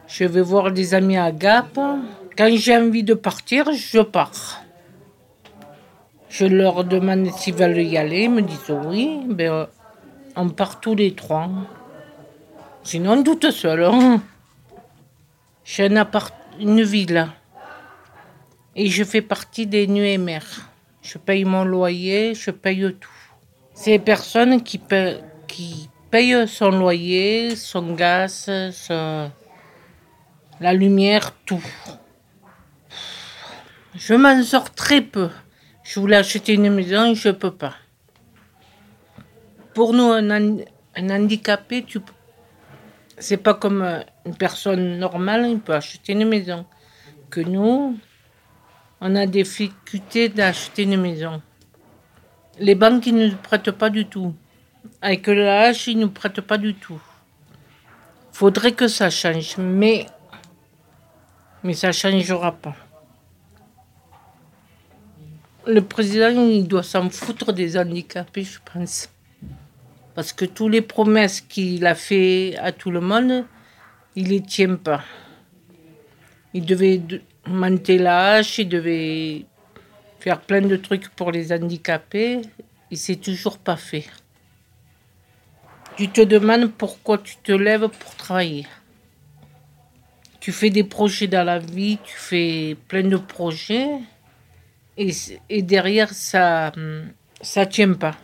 Je 0.07 0.25
vais 0.25 0.41
voir 0.41 0.71
des 0.71 0.93
amis 0.93 1.17
à 1.17 1.31
Gap. 1.31 1.79
Quand 2.37 2.49
j'ai 2.55 2.75
envie 2.75 3.03
de 3.03 3.13
partir, 3.13 3.71
je 3.73 3.99
pars. 4.01 4.61
Je 6.29 6.45
leur 6.45 6.83
demande 6.83 7.31
s'ils 7.31 7.55
veulent 7.55 7.77
y 7.81 7.97
aller. 7.97 8.23
Ils 8.23 8.31
me 8.31 8.41
disent 8.41 8.71
oui. 8.85 9.21
Ben, 9.29 9.67
on 10.35 10.49
part 10.49 10.79
tous 10.81 10.95
les 10.95 11.13
trois. 11.13 11.49
Sinon, 12.83 13.23
toute 13.23 13.51
seule. 13.51 13.83
hein. 13.85 14.21
J'ai 15.63 15.85
un 15.85 15.95
appart- 15.95 16.33
une 16.59 16.83
villa. 16.83 17.29
Et 18.75 18.87
je 18.87 19.03
fais 19.03 19.21
partie 19.21 19.65
des 19.65 19.87
nuits 19.87 20.11
et 20.11 20.17
mers. 20.17 20.69
Je 21.01 21.17
paye 21.17 21.45
mon 21.45 21.63
loyer, 21.63 22.33
je 22.35 22.51
paye 22.51 22.93
tout. 22.99 23.09
C'est 23.73 23.91
les 23.91 23.99
personnes 23.99 24.61
qui, 24.61 24.77
paient- 24.77 25.21
qui 25.47 25.89
payent 26.15 26.47
son 26.47 26.69
loyer, 26.71 27.57
son 27.57 27.93
gaz, 27.93 28.49
la 30.61 30.73
lumière, 30.73 31.33
tout. 31.45 31.61
Je 33.95 34.13
m'en 34.13 34.41
sors 34.41 34.71
très 34.73 35.01
peu. 35.01 35.29
Je 35.83 35.99
voulais 35.99 36.15
acheter 36.15 36.53
une 36.53 36.69
maison, 36.73 37.13
je 37.13 37.27
ne 37.27 37.33
peux 37.33 37.51
pas. 37.51 37.75
Pour 39.73 39.91
nous, 39.91 40.09
un, 40.13 40.29
han- 40.31 40.63
un 40.95 41.09
handicapé, 41.09 41.83
tu 41.83 41.99
c'est 43.17 43.35
pas 43.47 43.53
comme 43.53 43.81
euh, 43.81 43.99
une 44.25 44.35
personne 44.37 44.97
normale, 44.97 45.47
il 45.49 45.59
peut 45.59 45.73
acheter 45.73 46.13
une 46.13 46.29
maison. 46.29 46.65
Que 47.29 47.41
nous, 47.41 47.99
on 49.01 49.15
a 49.17 49.25
des 49.25 49.43
difficultés 49.43 50.29
d'acheter 50.29 50.83
une 50.83 50.95
maison. 50.95 51.41
Les 52.57 52.75
banques, 52.75 53.07
ne 53.07 53.27
nous 53.27 53.35
prêtent 53.35 53.71
pas 53.71 53.89
du 53.89 54.05
tout. 54.05 54.33
Avec 55.05 55.27
le 55.27 55.43
H, 55.45 55.91
ils 55.91 55.97
ne 55.99 56.05
nous 56.05 56.09
prêtent 56.09 56.41
pas 56.41 56.57
du 56.57 56.73
tout. 56.73 56.99
Faudrait 58.31 58.71
que 58.71 58.87
ça 58.87 59.11
change, 59.11 59.55
mais, 59.59 60.07
mais 61.63 61.75
ça 61.75 61.89
ne 61.89 61.93
changera 61.93 62.51
pas. 62.53 62.75
Le 65.67 65.81
président, 65.81 66.31
il 66.31 66.67
doit 66.67 66.81
s'en 66.81 67.07
foutre 67.11 67.53
des 67.53 67.77
handicapés, 67.77 68.45
je 68.45 68.57
pense. 68.73 69.07
Parce 70.15 70.33
que 70.33 70.45
toutes 70.45 70.71
les 70.71 70.81
promesses 70.81 71.39
qu'il 71.39 71.85
a 71.85 71.93
fait 71.93 72.57
à 72.57 72.71
tout 72.71 72.89
le 72.89 72.99
monde, 72.99 73.45
il 74.15 74.29
les 74.29 74.41
tient 74.41 74.75
pas. 74.75 75.03
Il 76.55 76.65
devait 76.65 76.97
de- 76.97 77.21
monter 77.45 77.99
la 77.99 78.31
hache, 78.37 78.57
il 78.57 78.69
devait 78.69 79.45
faire 80.19 80.41
plein 80.41 80.61
de 80.61 80.75
trucs 80.77 81.09
pour 81.09 81.31
les 81.31 81.53
handicapés. 81.53 82.41
Il 82.89 82.97
s'est 82.97 83.17
toujours 83.17 83.59
pas 83.59 83.75
fait. 83.77 84.07
Tu 85.97 86.09
te 86.09 86.21
demandes 86.21 86.71
pourquoi 86.73 87.17
tu 87.19 87.37
te 87.37 87.53
lèves 87.53 87.87
pour 87.87 88.15
travailler. 88.15 88.67
Tu 90.41 90.51
fais 90.51 90.69
des 90.69 90.83
projets 90.83 91.27
dans 91.27 91.45
la 91.45 91.59
vie, 91.59 91.97
tu 92.03 92.17
fais 92.17 92.75
plein 92.87 93.03
de 93.03 93.15
projets, 93.15 93.89
et, 94.97 95.61
derrière, 95.61 96.13
ça 96.13 96.73
ça 97.41 97.65
tient 97.65 97.93
pas. 97.93 98.15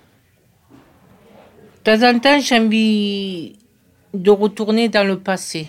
De 1.84 1.98
temps 1.98 2.10
en 2.10 2.20
temps, 2.20 2.40
j'ai 2.40 2.60
envie 2.60 3.56
de 4.14 4.32
retourner 4.32 4.90
dans 4.90 5.08
le 5.08 5.20
passé. 5.20 5.68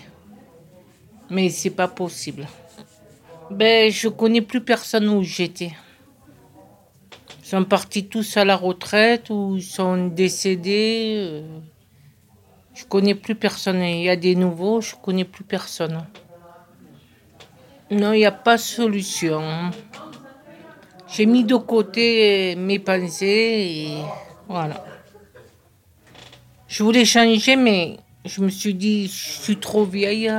Mais 1.29 1.49
c'est 1.49 1.69
pas 1.69 1.87
possible. 1.87 2.47
Ben, 3.49 3.91
je 3.91 4.09
connais 4.09 4.41
plus 4.41 4.61
personne 4.61 5.07
où 5.07 5.23
j'étais. 5.23 5.71
Ils 7.41 7.47
sont 7.47 7.63
partis 7.63 8.05
tous 8.07 8.37
à 8.37 8.45
la 8.45 8.55
retraite 8.55 9.29
ou 9.29 9.55
ils 9.57 9.63
sont 9.63 10.07
décédés. 10.07 11.15
euh, 11.17 11.59
Je 12.73 12.85
connais 12.85 13.15
plus 13.15 13.35
personne. 13.35 13.81
Il 13.81 14.01
y 14.03 14.09
a 14.09 14.15
des 14.15 14.35
nouveaux, 14.35 14.81
je 14.81 14.95
connais 14.95 15.25
plus 15.25 15.43
personne. 15.43 16.05
Non, 17.91 18.13
il 18.13 18.19
n'y 18.19 18.25
a 18.25 18.31
pas 18.31 18.55
de 18.55 18.61
solution. 18.61 19.69
J'ai 21.07 21.25
mis 21.27 21.43
de 21.43 21.55
côté 21.55 22.55
mes 22.55 22.79
pensées 22.79 23.25
et 23.27 23.97
voilà. 24.47 24.83
Je 26.67 26.81
voulais 26.83 27.05
changer, 27.05 27.55
mais 27.55 27.97
je 28.25 28.41
me 28.41 28.49
suis 28.49 28.73
dit, 28.73 29.05
je 29.07 29.41
suis 29.43 29.57
trop 29.59 29.85
vieille. 29.85 30.31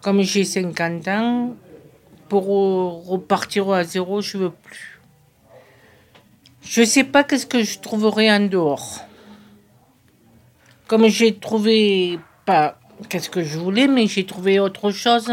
Comme 0.00 0.22
j'ai 0.22 0.44
50 0.44 1.06
ans, 1.06 1.54
pour 2.28 2.48
re- 2.48 3.06
repartir 3.08 3.70
à 3.70 3.84
zéro, 3.84 4.20
je 4.20 4.38
veux 4.38 4.50
plus. 4.50 5.00
Je 6.62 6.82
sais 6.82 7.04
pas 7.04 7.22
qu'est-ce 7.22 7.46
que 7.46 7.62
je 7.62 7.78
trouverai 7.78 8.32
en 8.32 8.40
dehors. 8.40 9.04
Comme 10.92 11.08
j'ai 11.08 11.34
trouvé 11.34 12.20
pas 12.44 12.78
qu'est-ce 13.08 13.30
que 13.30 13.42
je 13.42 13.58
voulais, 13.58 13.88
mais 13.88 14.06
j'ai 14.06 14.26
trouvé 14.26 14.60
autre 14.60 14.90
chose. 14.90 15.32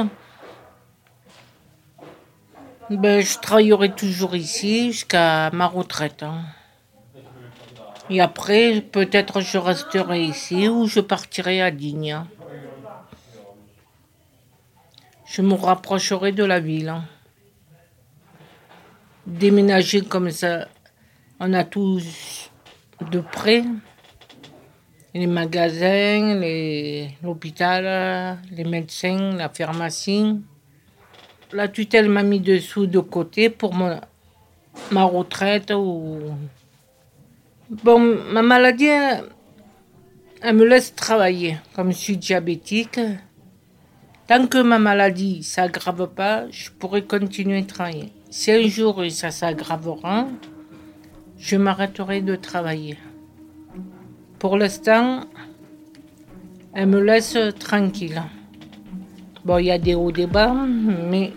Ben, 2.90 3.20
je 3.20 3.38
travaillerai 3.40 3.94
toujours 3.94 4.38
ici 4.38 4.94
jusqu'à 4.94 5.50
ma 5.52 5.68
retraite. 5.68 6.24
hein. 6.24 6.46
Et 8.10 8.22
après, 8.22 8.80
peut-être 8.80 9.42
je 9.42 9.58
resterai 9.58 10.24
ici 10.24 10.70
ou 10.70 10.88
je 10.88 11.02
partirai 11.02 11.62
à 11.62 11.72
Digne. 11.72 12.24
Je 15.26 15.42
me 15.42 15.56
rapprocherai 15.56 16.32
de 16.32 16.46
la 16.46 16.62
ville. 16.62 16.96
Déménager 19.28 20.06
comme 20.06 20.32
ça, 20.32 20.70
on 21.42 21.52
a 21.52 21.66
tout 21.66 22.00
de 23.12 23.20
près. 23.20 23.66
Les 25.14 25.26
magasins, 25.28 26.40
l'hôpital, 27.24 28.38
les 28.52 28.64
médecins, 28.64 29.32
la 29.36 29.50
pharmacie. 29.50 30.40
La 31.52 31.68
tutelle 31.68 32.10
m'a 32.10 32.22
mis 32.22 32.40
des 32.40 32.60
sous 32.60 32.86
de 32.86 33.00
côté 33.00 33.50
pour 33.50 33.74
mon- 33.74 34.00
ma 34.92 35.04
retraite 35.04 35.72
ou 35.76 36.20
Bon, 37.84 38.00
ma 38.32 38.42
maladie, 38.42 38.86
elle, 38.86 39.24
elle 40.42 40.56
me 40.56 40.66
laisse 40.66 40.94
travailler. 40.96 41.58
Comme 41.76 41.92
je 41.92 41.98
suis 41.98 42.18
diabétique, 42.18 43.00
tant 44.28 44.46
que 44.48 44.60
ma 44.62 44.80
maladie 44.80 45.38
ne 45.40 45.44
s'aggrave 45.44 46.08
pas, 46.08 46.50
je 46.52 46.70
pourrai 46.72 47.04
continuer 47.04 47.62
de 47.62 47.68
travailler. 47.68 48.12
Si 48.32 48.52
un 48.52 48.68
jour 48.68 49.04
ça 49.10 49.30
s'aggravera, 49.32 50.28
je 51.38 51.56
m'arrêterai 51.58 52.22
de 52.22 52.36
travailler. 52.36 52.98
Pour 54.40 54.56
l'instant, 54.56 55.26
elle 56.74 56.88
me 56.88 57.02
laisse 57.02 57.38
tranquille. 57.60 58.22
Bon, 59.44 59.58
il 59.58 59.66
y 59.66 59.72
a 59.72 59.78
des 59.78 59.96
hauts, 59.96 60.14
des 60.14 60.28
bas, 60.28 60.54
mais 60.54 61.34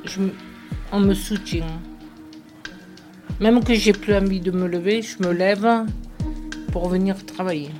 on 0.93 1.01
me 1.01 1.12
soutient. 1.12 1.67
Même 3.41 3.65
que 3.65 3.75
j'ai 3.75 3.93
plus 3.93 4.15
envie 4.15 4.38
de 4.38 4.53
me 4.53 4.69
lever, 4.69 5.03
je 5.03 5.21
me 5.21 5.33
lève 5.33 5.69
pour 6.71 6.88
venir 6.88 7.27
travailler. 7.27 7.71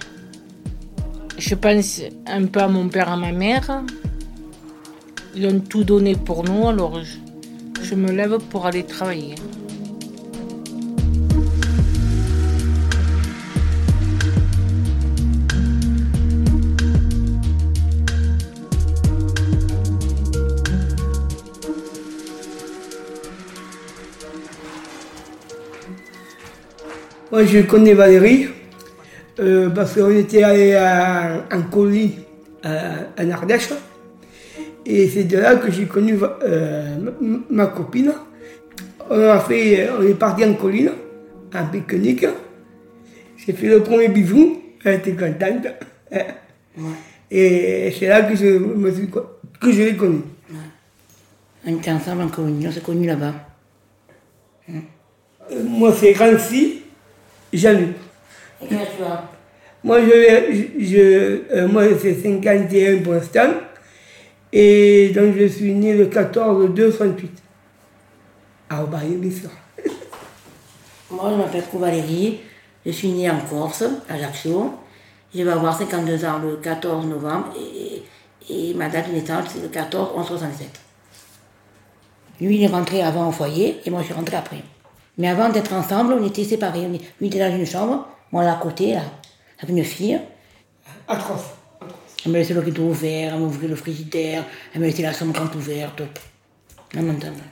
Je 1.39 1.55
pense 1.55 2.01
un 2.27 2.47
peu 2.47 2.61
à 2.61 2.67
mon 2.67 2.89
père, 2.89 3.09
à 3.09 3.17
ma 3.17 3.31
mère. 3.31 3.85
Ils 5.37 5.47
ont 5.47 5.61
tout 5.61 5.85
donné 5.85 6.17
pour 6.17 6.43
nous, 6.43 6.67
alors 6.67 7.01
je 7.81 7.95
me 7.95 8.11
lève 8.11 8.39
pour 8.51 8.67
aller 8.67 8.83
travailler. 8.83 9.37
Moi, 27.33 27.47
je 27.47 27.61
connais 27.61 27.95
Valérie 27.95 28.47
euh, 29.41 29.71
parce 29.71 29.95
qu'on 29.95 30.11
était 30.11 30.43
allé 30.43 30.77
en 31.51 31.63
colis 31.63 32.17
en 32.63 33.31
Ardèche. 33.31 33.71
Et 34.85 35.09
c'est 35.09 35.25
de 35.25 35.39
là 35.39 35.57
que 35.57 35.71
j'ai 35.71 35.87
connu 35.87 36.19
euh, 36.43 36.97
ma, 37.49 37.69
copine. 37.69 38.13
On, 39.09 39.19
a 39.19 39.41
fait, 39.41 39.89
on 39.99 40.03
est 40.03 40.13
parti 40.13 40.45
en 40.45 40.53
colline, 40.53 40.91
en 41.55 41.67
pique-nique. 41.69 42.27
J'ai 43.39 43.55
fait 43.55 43.69
le 43.69 43.83
premier 43.83 44.09
bisou, 44.09 44.61
elle 44.85 44.97
était 44.97 45.13
contente. 45.13 45.69
Et 47.31 47.95
c'est 47.99 48.09
là 48.09 48.25
que 48.25 48.37
je, 48.37 48.59
me 48.59 48.93
suis, 48.93 49.09
que 49.09 49.73
je 49.73 49.83
l'ai 49.83 49.97
connue. 49.97 50.21
On 51.65 51.79
était 51.79 51.93
ensemble 51.93 52.25
en 52.25 52.29
communion, 52.29 52.69
on 52.69 52.73
s'est 52.73 52.83
connus 52.83 53.07
là-bas. 53.07 53.33
Euh, 54.69 54.75
Moi, 55.65 55.95
c'est 55.99 56.13
Rancy, 56.13 56.82
Jean-Luc. 57.53 57.97
Et 58.63 58.67
quel 58.69 58.79
âge 58.79 58.87
tu 58.97 59.03
as? 59.03 59.25
Moi, 59.85 60.01
je, 60.03 60.65
je, 60.79 61.43
euh, 61.53 61.69
moi 61.69 61.85
c'est 62.01 62.15
51 62.15 63.03
pour 63.03 63.15
l'instant. 63.15 63.51
Et 64.53 65.11
donc, 65.15 65.35
je 65.39 65.47
suis 65.47 65.73
né 65.75 65.95
le 65.95 66.07
14 66.07 66.71
2 66.75 66.93
68. 66.93 67.31
Ah, 68.71 68.85
bah, 68.91 68.99
bien 69.05 69.31
sûr. 69.31 69.51
Moi, 71.11 71.31
je 71.31 71.37
m'appelle 71.37 71.65
Valérie. 71.75 72.41
Je 72.85 72.91
suis 72.91 73.09
née 73.09 73.31
en 73.31 73.39
Corse, 73.41 73.85
à 74.09 74.15
Ajaccio. 74.15 74.75
Je 75.35 75.43
vais 75.43 75.51
avoir 75.51 75.77
52 75.77 76.25
ans 76.25 76.39
le 76.39 76.57
14 76.57 77.07
novembre 77.07 77.55
et, 77.59 78.03
et 78.53 78.75
ma 78.75 78.89
date 78.89 79.09
de 79.09 79.15
naissance, 79.15 79.45
c'est 79.55 79.63
le 79.63 79.69
14 79.69 80.11
11 80.17 80.27
67. 80.27 80.69
Lui, 82.41 82.57
il 82.57 82.63
est 82.65 82.67
rentré 82.67 83.03
avant 83.03 83.29
au 83.29 83.33
foyer 83.33 83.81
et 83.85 83.91
moi, 83.91 84.01
je 84.01 84.07
suis 84.07 84.15
rentrée 84.15 84.37
après. 84.37 84.63
Mais 85.19 85.29
avant 85.29 85.49
d'être 85.49 85.73
ensemble, 85.73 86.15
on 86.15 86.27
était 86.27 86.45
séparés. 86.45 86.89
Lui 87.21 87.27
était 87.27 87.39
dans 87.39 87.55
une 87.55 87.67
chambre, 87.67 88.07
moi 88.31 88.45
à 88.45 88.55
côté, 88.57 88.95
là, 88.95 89.03
avec 89.59 89.77
une 89.77 89.85
fille. 89.85 90.19
Atroce. 91.09 91.51
Elle 92.25 92.33
me 92.33 92.39
laissait 92.39 92.55
le 92.55 92.61
rideau 92.61 92.85
ouvert, 92.85 93.35
elle 93.35 93.41
m'ouvrait 93.41 93.67
le 93.67 93.75
frigidaire, 93.75 94.45
elle 94.75 94.81
me 94.81 94.87
laissait 94.87 95.03
la 95.03 95.13
chambre 95.13 95.33
grande 95.33 95.55
ouverte. 95.57 96.03
Lamentable. 96.95 97.43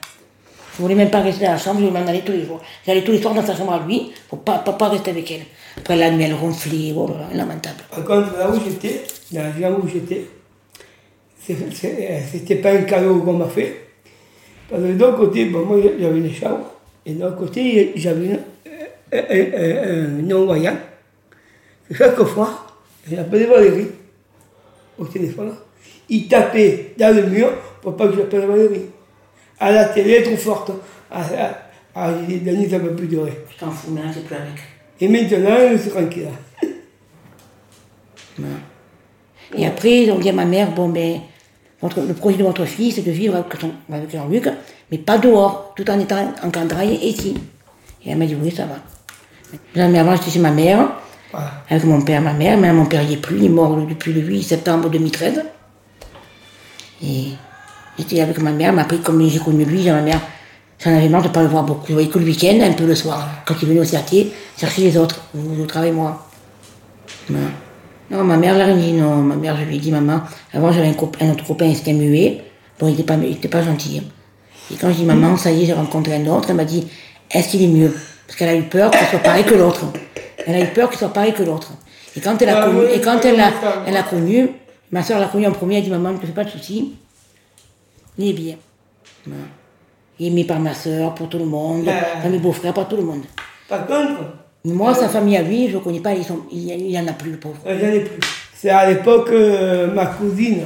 Je 0.73 0.81
voulais 0.81 0.95
même 0.95 1.09
pas 1.09 1.21
rester 1.21 1.45
dans 1.45 1.51
la 1.51 1.57
chambre, 1.57 1.81
je 1.81 1.85
voulais 1.85 1.99
m'en 1.99 2.07
aller 2.07 2.21
tous 2.21 2.31
les 2.31 2.45
jours. 2.45 2.61
J'allais 2.85 3.03
tous 3.03 3.11
les 3.11 3.21
soirs 3.21 3.33
dans 3.33 3.45
sa 3.45 3.55
chambre 3.55 3.73
à 3.73 3.85
lui, 3.85 4.13
pour 4.29 4.39
pas, 4.39 4.59
pas, 4.59 4.73
pas 4.73 4.89
rester 4.89 5.11
avec 5.11 5.29
elle. 5.29 5.41
Après 5.77 5.97
la 5.97 6.09
nuit, 6.09 6.23
elle 6.23 6.33
ronflait, 6.33 6.93
oh 6.95 7.07
là 7.07 7.27
là, 7.27 7.27
lamentable. 7.33 7.83
Par 7.91 8.05
contre, 8.05 8.37
là 8.37 8.49
où 8.49 8.59
j'étais, 8.63 9.03
ville 9.31 9.75
où 9.83 9.87
j'étais, 9.87 10.27
euh, 11.49 12.19
c'était 12.31 12.55
pas 12.55 12.71
un 12.71 12.83
cadeau 12.83 13.19
qu'on 13.19 13.33
m'a 13.33 13.47
fait. 13.47 13.89
Parce 14.69 14.81
que 14.81 14.93
d'un 14.93 15.11
côté, 15.11 15.45
bon, 15.45 15.65
moi 15.65 15.77
j'avais 15.99 16.17
une 16.17 16.33
chambre, 16.33 16.70
et 17.05 17.13
d'un 17.13 17.31
côté, 17.31 17.93
j'avais 17.95 18.33
un, 18.33 19.17
un- 19.17 19.93
un 19.93 20.07
non-voyant. 20.21 20.75
Et 21.89 21.95
Chaque 21.95 22.21
fois, 22.23 22.67
j'appelais 23.09 23.45
Valérie 23.45 23.87
au 24.97 25.05
téléphone. 25.05 25.53
Il 26.09 26.27
tapait 26.27 26.93
dans 26.97 27.15
le 27.15 27.23
mur 27.23 27.49
pour 27.81 27.95
pas 27.97 28.07
que 28.07 28.15
j'appelle 28.15 28.45
Valérie. 28.45 28.85
À 29.59 29.71
la 29.71 29.85
télé, 29.85 30.11
elle 30.13 30.21
est 30.23 30.25
trop 30.25 30.37
forte. 30.37 30.71
Ah, 31.09 31.23
ah, 31.95 32.13
j'ai 32.27 32.37
dit, 32.37 32.45
Denis, 32.45 32.69
ça 32.69 32.77
ne 32.79 32.87
peut 32.89 32.95
plus 32.95 33.07
durer. 33.07 33.33
Je 33.53 33.59
t'en 33.59 33.71
fous, 33.71 33.91
maintenant, 33.91 34.11
c'est 34.13 34.25
plus 34.25 34.35
avec. 34.35 34.53
Et 34.99 35.07
maintenant, 35.07 35.57
je 35.71 35.77
suis 35.77 35.89
tranquille. 35.89 36.27
Et 39.57 39.65
après, 39.65 40.03
ils 40.03 40.11
ont 40.11 40.19
dit 40.19 40.29
à 40.29 40.33
ma 40.33 40.45
mère, 40.45 40.71
bon 40.71 40.89
ben, 40.89 41.19
votre- 41.81 42.01
le 42.01 42.13
projet 42.13 42.37
de 42.37 42.43
votre 42.43 42.65
fille, 42.65 42.91
c'est 42.91 43.01
de 43.01 43.11
vivre 43.11 43.35
avec, 43.35 43.47
son- 43.59 43.71
avec 43.93 44.11
Jean-Luc, 44.11 44.49
mais 44.91 44.97
pas 44.97 45.17
dehors, 45.17 45.73
tout 45.75 45.89
en 45.89 45.99
étant 45.99 46.33
encadré 46.43 46.93
ici. 46.95 47.35
Et 48.05 48.11
elle 48.11 48.17
m'a 48.17 48.25
dit, 48.25 48.35
oui, 48.41 48.51
ça 48.51 48.65
va. 48.65 48.75
Mais 49.87 49.99
avant, 49.99 50.15
j'étais 50.15 50.31
chez 50.31 50.39
ma 50.39 50.51
mère, 50.51 50.89
Voilà. 51.31 51.51
avec 51.69 51.83
mon 51.85 52.01
père, 52.01 52.21
ma 52.21 52.33
mère, 52.33 52.57
mais 52.57 52.71
mon 52.73 52.85
père 52.85 53.03
n'y 53.03 53.13
est 53.13 53.17
plus, 53.17 53.37
il 53.37 53.45
est 53.45 53.49
mort 53.49 53.75
depuis 53.77 54.13
le 54.13 54.21
8 54.21 54.43
septembre 54.43 54.89
2013. 54.89 55.43
Et 57.03 57.29
j'étais 57.97 58.21
avec 58.21 58.37
ma 58.39 58.51
mère, 58.51 58.73
mais 58.73 58.81
après, 58.81 58.97
comme 58.97 59.27
j'ai 59.27 59.39
connu 59.39 59.65
lui, 59.65 59.83
ma 59.89 60.01
mère, 60.01 60.21
j'en 60.83 60.95
avais 60.95 61.09
marre 61.09 61.23
de 61.23 61.27
ne 61.29 61.33
pas 61.33 61.41
le 61.41 61.47
voir 61.47 61.63
beaucoup. 61.63 61.85
Je 61.87 61.93
voyais 61.93 62.09
que 62.09 62.19
le 62.19 62.25
week-end, 62.25 62.59
un 62.61 62.73
peu 62.73 62.85
le 62.85 62.95
soir, 62.95 63.27
quand 63.45 63.55
il 63.61 63.67
venait 63.67 63.79
au 63.81 63.85
CAT, 63.85 64.27
chercher 64.57 64.81
les 64.83 64.97
autres, 64.97 65.21
au, 65.35 65.61
au 65.61 65.65
travail, 65.65 65.91
moi. 65.91 66.27
Voilà. 67.29 67.47
Non, 68.11 68.23
ma 68.23 68.37
mère 68.37 68.55
rien 68.55 68.75
dit, 68.75 68.93
non. 68.93 69.15
Ma 69.17 69.35
mère, 69.35 69.55
je 69.57 69.63
lui 69.63 69.77
ai 69.77 69.79
dit, 69.79 69.91
maman, 69.91 70.21
avant 70.53 70.71
j'avais 70.71 70.87
un, 70.89 70.93
copain, 70.93 71.25
un 71.27 71.31
autre 71.31 71.45
copain, 71.45 71.65
il 71.65 71.77
était 71.77 71.93
muet. 71.93 72.43
Bon, 72.79 72.87
il 72.87 72.91
n'était 72.91 73.03
pas, 73.03 73.15
il 73.15 73.31
était 73.33 73.47
pas 73.47 73.61
gentil. 73.63 73.99
hein. 73.99 74.07
Et 74.71 74.75
quand 74.75 74.89
je 74.89 74.95
dis, 74.95 75.05
maman, 75.05 75.37
ça 75.37 75.51
y 75.51 75.63
est, 75.63 75.65
j'ai 75.65 75.73
rencontré 75.73 76.15
un 76.15 76.25
autre, 76.27 76.49
elle 76.49 76.55
m'a 76.55 76.65
dit, 76.65 76.87
est-ce 77.29 77.49
qu'il 77.49 77.63
est 77.63 77.67
mieux? 77.67 77.93
Parce 78.27 78.37
qu'elle 78.37 78.49
a 78.49 78.55
eu 78.55 78.63
peur 78.63 78.91
qu'il 78.91 79.05
soit 79.07 79.19
pareil 79.19 79.43
que 79.43 79.53
l'autre. 79.55 79.85
Elle 80.45 80.55
a 80.55 80.61
eu 80.61 80.67
peur 80.67 80.89
qu'il 80.89 80.99
soit 80.99 81.13
pareil 81.13 81.33
que 81.33 81.43
l'autre. 81.43 81.71
Et 82.15 82.19
quand 82.21 82.41
elle 82.41 82.49
a 82.49 82.61
Ah 82.63 82.65
connu, 82.65 82.79
oui, 82.81 82.85
et 82.95 83.01
quand 83.01 83.19
elle 83.23 83.39
a, 83.39 83.51
elle 83.87 83.95
a 83.97 84.03
connu, 84.03 84.49
ma 84.91 85.03
soeur 85.03 85.19
l'a 85.19 85.27
connu 85.27 85.47
en 85.47 85.51
premier, 85.51 85.75
elle 85.75 85.81
a 85.81 85.85
dit, 85.85 85.89
maman 85.91 86.11
ne 86.11 86.17
te 86.17 86.25
fais 86.25 86.31
pas 86.33 86.43
de 86.43 86.49
soucis. 86.49 86.93
Il 88.17 88.27
est 88.29 88.33
bien. 88.33 88.55
Voilà. 89.25 89.43
Il 90.19 90.25
est 90.25 90.29
aimé 90.29 90.43
par 90.43 90.59
ma 90.59 90.73
soeur, 90.73 91.15
pour 91.15 91.29
tout 91.29 91.37
le 91.39 91.45
monde, 91.45 91.85
Ah. 91.87 92.21
par 92.21 92.29
mes 92.31 92.39
beaux-frères, 92.39 92.73
par 92.73 92.87
tout 92.87 92.97
le 92.97 93.03
monde. 93.03 93.23
Par 93.69 93.85
contre, 93.87 94.19
moi, 94.65 94.93
sa 94.93 95.09
famille 95.09 95.37
à 95.37 95.41
lui, 95.41 95.69
je 95.69 95.75
ne 95.77 95.81
connais 95.81 95.99
pas, 95.99 96.13
ils 96.13 96.23
sont, 96.23 96.39
il 96.51 96.65
n'y 96.77 96.99
en 96.99 97.07
a 97.07 97.13
plus, 97.13 97.31
le 97.31 97.37
pauvre. 97.37 97.57
Euh, 97.65 97.77
J'en 97.79 97.87
ai 97.93 97.99
plus. 98.01 98.19
C'est 98.55 98.69
à 98.69 98.87
l'époque 98.89 99.29
euh, 99.31 99.91
ma 99.93 100.05
cousine 100.05 100.63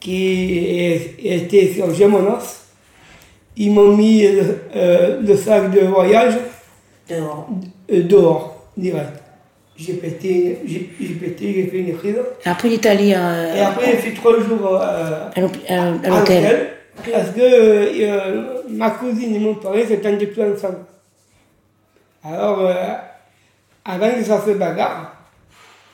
qui 0.00 0.92
était 1.22 1.72
sur 1.74 1.92
Gémonos. 1.94 2.62
Ils 3.56 3.70
m'ont 3.72 3.96
mis 3.96 4.22
le, 4.26 4.42
euh, 4.74 5.20
le 5.22 5.36
sac 5.36 5.70
de 5.72 5.80
voyage 5.86 6.34
Dehors. 7.08 7.48
euh, 7.92 8.02
dehors, 8.02 8.66
direct. 8.76 9.22
J'ai 9.78 9.94
pété, 9.94 10.58
j'ai 10.66 10.90
j'ai 11.00 11.14
pété, 11.14 11.52
j'ai 11.54 11.66
fait 11.66 11.78
une 11.78 11.96
crise. 11.96 12.16
Après, 12.44 12.68
il 12.68 12.74
est 12.74 12.86
allé 12.86 13.12
euh, 13.14 13.54
Et 13.54 13.60
après, 13.60 13.90
j'ai 13.92 13.96
fait 13.98 14.14
trois 14.14 14.32
jours 14.40 14.80
euh, 14.80 15.28
à 15.68 15.82
à- 15.82 16.08
l'hôtel. 16.18 16.68
Parce 17.12 17.30
que 17.30 17.40
euh, 17.40 18.42
ma 18.70 18.90
cousine 18.90 19.34
et 19.34 19.38
mon 19.38 19.54
père 19.54 19.86
s'étendaient 19.86 20.26
plus 20.26 20.42
ensemble. 20.42 20.78
Alors, 22.24 22.60
euh, 22.60 22.94
avant 23.84 24.10
que 24.10 24.24
ça 24.24 24.44
se 24.44 24.50
bagarre, 24.50 25.16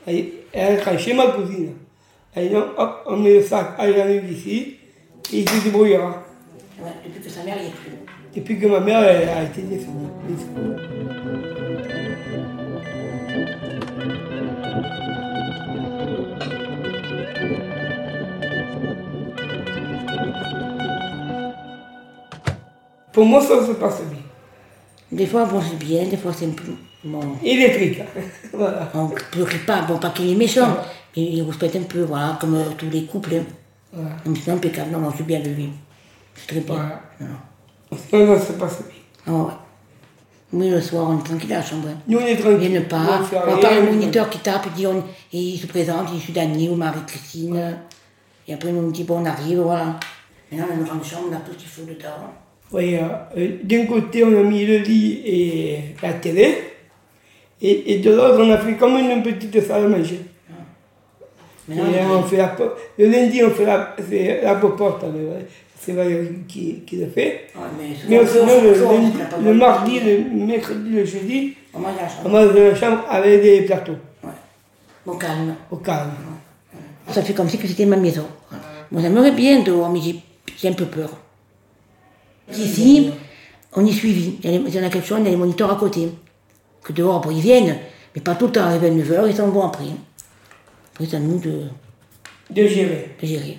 elle, 0.06 0.32
est 0.52 0.98
chez 0.98 1.14
ma 1.14 1.28
cousine. 1.28 1.74
Elle 2.34 2.48
dit, 2.48 2.56
hop, 2.56 3.02
on 3.06 3.16
met 3.16 3.34
le 3.34 3.42
sac 3.42 3.74
à 3.78 3.82
arrive 3.82 4.32
ici, 4.32 4.78
et 5.32 5.40
il 5.40 5.48
se 5.48 5.64
débrouillera. 5.64 6.22
Ouais, 6.80 6.90
depuis 7.04 7.20
que 7.20 7.30
sa 7.30 7.44
mère 7.44 7.56
n'y 7.56 7.68
est 7.68 7.70
plus. 7.70 7.92
Depuis 8.34 8.58
que 8.58 8.66
ma 8.66 8.80
mère 8.80 8.98
a 8.98 9.42
été 9.42 9.62
décédée. 9.62 9.92
Pour 23.12 23.26
moi, 23.26 23.42
ça 23.42 23.66
se 23.66 23.72
passe 23.72 24.02
bien. 24.04 24.21
Des 25.12 25.26
fois, 25.26 25.44
bon, 25.44 25.60
c'est 25.60 25.76
bien, 25.78 26.04
des 26.06 26.16
fois, 26.16 26.32
c'est 26.32 26.46
un 26.46 26.50
peu. 26.50 26.72
Bon, 27.04 27.20
Électrique. 27.44 28.00
voilà. 28.52 28.90
on 28.94 29.08
ne 29.08 29.44
crie 29.44 29.58
pas, 29.66 29.82
bon, 29.82 29.98
pas 29.98 30.10
qu'il 30.10 30.30
est 30.32 30.34
méchant, 30.34 30.74
mais 31.16 31.22
il 31.22 31.42
respecte 31.42 31.76
un 31.76 31.82
peu, 31.82 32.02
voilà, 32.02 32.38
comme 32.40 32.54
euh, 32.54 32.64
tous 32.78 32.88
les 32.90 33.04
couples. 33.04 33.34
hein. 33.34 33.98
Donc, 34.24 34.38
c'est 34.42 34.50
impeccable. 34.50 34.90
Non, 34.90 35.10
je 35.10 35.16
suis 35.16 35.24
bien 35.24 35.40
de 35.40 35.50
lui. 35.50 35.68
C'est 36.34 36.46
très 36.46 36.60
bien. 36.60 36.92
Non. 37.20 37.98
Ça 38.10 38.46
se 38.46 38.52
passe 38.54 38.78
bien. 38.84 38.96
Ah 39.26 39.32
ouais. 39.32 39.52
Oui, 40.54 40.70
le 40.70 40.80
soir, 40.80 41.08
on 41.10 41.18
est 41.18 41.22
tranquille 41.22 41.52
à 41.52 41.56
la 41.58 41.62
chambre. 41.62 41.88
hein. 41.88 41.98
Nous, 42.08 42.18
on 42.18 42.26
est 42.26 42.36
tranquille. 42.36 42.68
viennent 42.70 42.84
On 42.86 42.88
pas. 42.88 43.20
On 43.48 43.58
parle 43.58 43.84
le 43.84 43.90
moniteur 43.92 44.30
qui 44.30 44.38
tape, 44.38 44.66
il, 44.68 44.72
dit 44.72 44.86
on, 44.86 44.98
et 45.32 45.38
il 45.38 45.58
se 45.58 45.66
présente, 45.66 46.08
il 46.14 46.20
suis 46.20 46.32
Dani 46.32 46.68
ou 46.70 46.74
Marie-Christine. 46.74 47.76
Et 48.48 48.54
après, 48.54 48.70
on 48.70 48.82
nous 48.82 48.90
dit, 48.92 49.04
bon, 49.04 49.20
on 49.20 49.24
arrive, 49.26 49.60
voilà. 49.60 49.98
Maintenant, 50.50 50.66
on 50.70 50.72
a 50.72 50.76
une 50.78 50.84
grande 50.84 51.04
chambre, 51.04 51.28
on 51.30 51.34
a 51.34 51.38
tout 51.38 51.52
ce 51.52 51.58
qu'il 51.58 51.68
faut 51.68 51.82
dedans. 51.82 52.32
Oui, 52.72 52.96
euh, 52.96 53.00
euh, 53.36 53.48
d'un 53.64 53.84
côté, 53.86 54.24
on 54.24 54.28
a 54.28 54.42
mis 54.42 54.64
le 54.64 54.78
lit 54.78 55.20
et 55.26 55.78
la 56.02 56.14
télé. 56.14 56.54
Et, 57.60 57.92
et 57.94 57.98
de 57.98 58.10
l'autre, 58.10 58.42
on 58.42 58.50
a 58.50 58.58
fait 58.58 58.74
comme 58.74 58.96
une 58.96 59.22
petite 59.22 59.60
salle 59.62 59.84
à 59.84 59.88
manger. 59.88 60.20
Maintenant, 61.68 61.84
Et 61.92 62.04
on 62.04 62.22
fait 62.24 62.38
la, 62.38 62.56
le 62.98 63.06
lundi, 63.06 63.42
on 63.44 63.50
fait 63.50 63.64
la, 63.66 63.94
c'est 64.08 64.40
la 64.42 64.54
popote. 64.56 65.04
C'est 65.78 65.92
Valérie 65.92 66.28
qui, 66.48 66.80
qui 66.86 66.96
le 66.96 67.06
fait. 67.08 67.48
Ouais, 67.56 67.62
mais 67.78 68.24
sinon, 68.24 68.48
le, 69.44 69.54
mardi, 69.54 70.00
le 70.00 70.46
mercredi, 70.46 70.90
le 70.90 71.04
jeudi, 71.04 71.54
On 71.74 71.80
mange 71.80 71.94
la 71.96 72.08
on 72.24 72.28
mange 72.28 72.54
la 72.54 72.74
chambre 72.74 73.04
avec 73.10 73.42
des 73.42 73.62
plateaux, 73.62 73.96
Ouais. 74.22 74.30
Bon, 75.04 75.16
calme. 75.16 75.56
au 75.70 75.76
calme. 75.76 76.10
Ça 77.10 77.22
fait 77.22 77.32
comme 77.34 77.48
si 77.48 77.58
c'était 77.58 77.84
ma 77.86 77.96
maison. 77.96 78.26
Moi, 78.92 79.02
j'aimerais 79.02 79.32
bien 79.32 79.60
dehors, 79.62 79.90
mais 79.90 80.00
j'ai 80.56 80.68
un 80.68 80.72
peu 80.72 80.84
peur. 80.86 81.10
Ici, 82.58 83.10
on 83.74 83.84
est 83.86 83.92
suivi. 83.92 84.36
Il 84.42 84.50
y, 84.50 84.54
a 84.54 84.58
les- 84.58 84.64
il 84.68 84.74
y 84.74 84.80
en 84.80 84.84
a 84.86 84.90
quelque 84.90 85.06
chose, 85.06 85.18
il 85.20 85.24
y 85.24 85.28
a 85.28 85.30
les 85.30 85.36
moniteurs 85.36 85.70
à 85.72 85.76
côté. 85.76 86.08
Que 86.82 86.92
dehors, 86.92 87.16
après, 87.16 87.34
ils 87.34 87.40
viennent, 87.40 87.76
mais 88.14 88.20
pas 88.22 88.34
tout 88.34 88.46
le 88.46 88.52
temps. 88.52 88.62
Arrivent 88.62 88.84
à 88.84 88.90
9h, 88.90 89.26
ils 89.28 89.36
s'en 89.36 89.48
vont 89.48 89.64
après. 89.66 89.84
Après, 90.92 91.06
c'est 91.08 91.16
à 91.16 91.20
nous 91.20 91.38
de, 91.38 91.62
De 92.50 92.66
gérer. 92.66 93.16
de 93.20 93.26
gérer. 93.26 93.58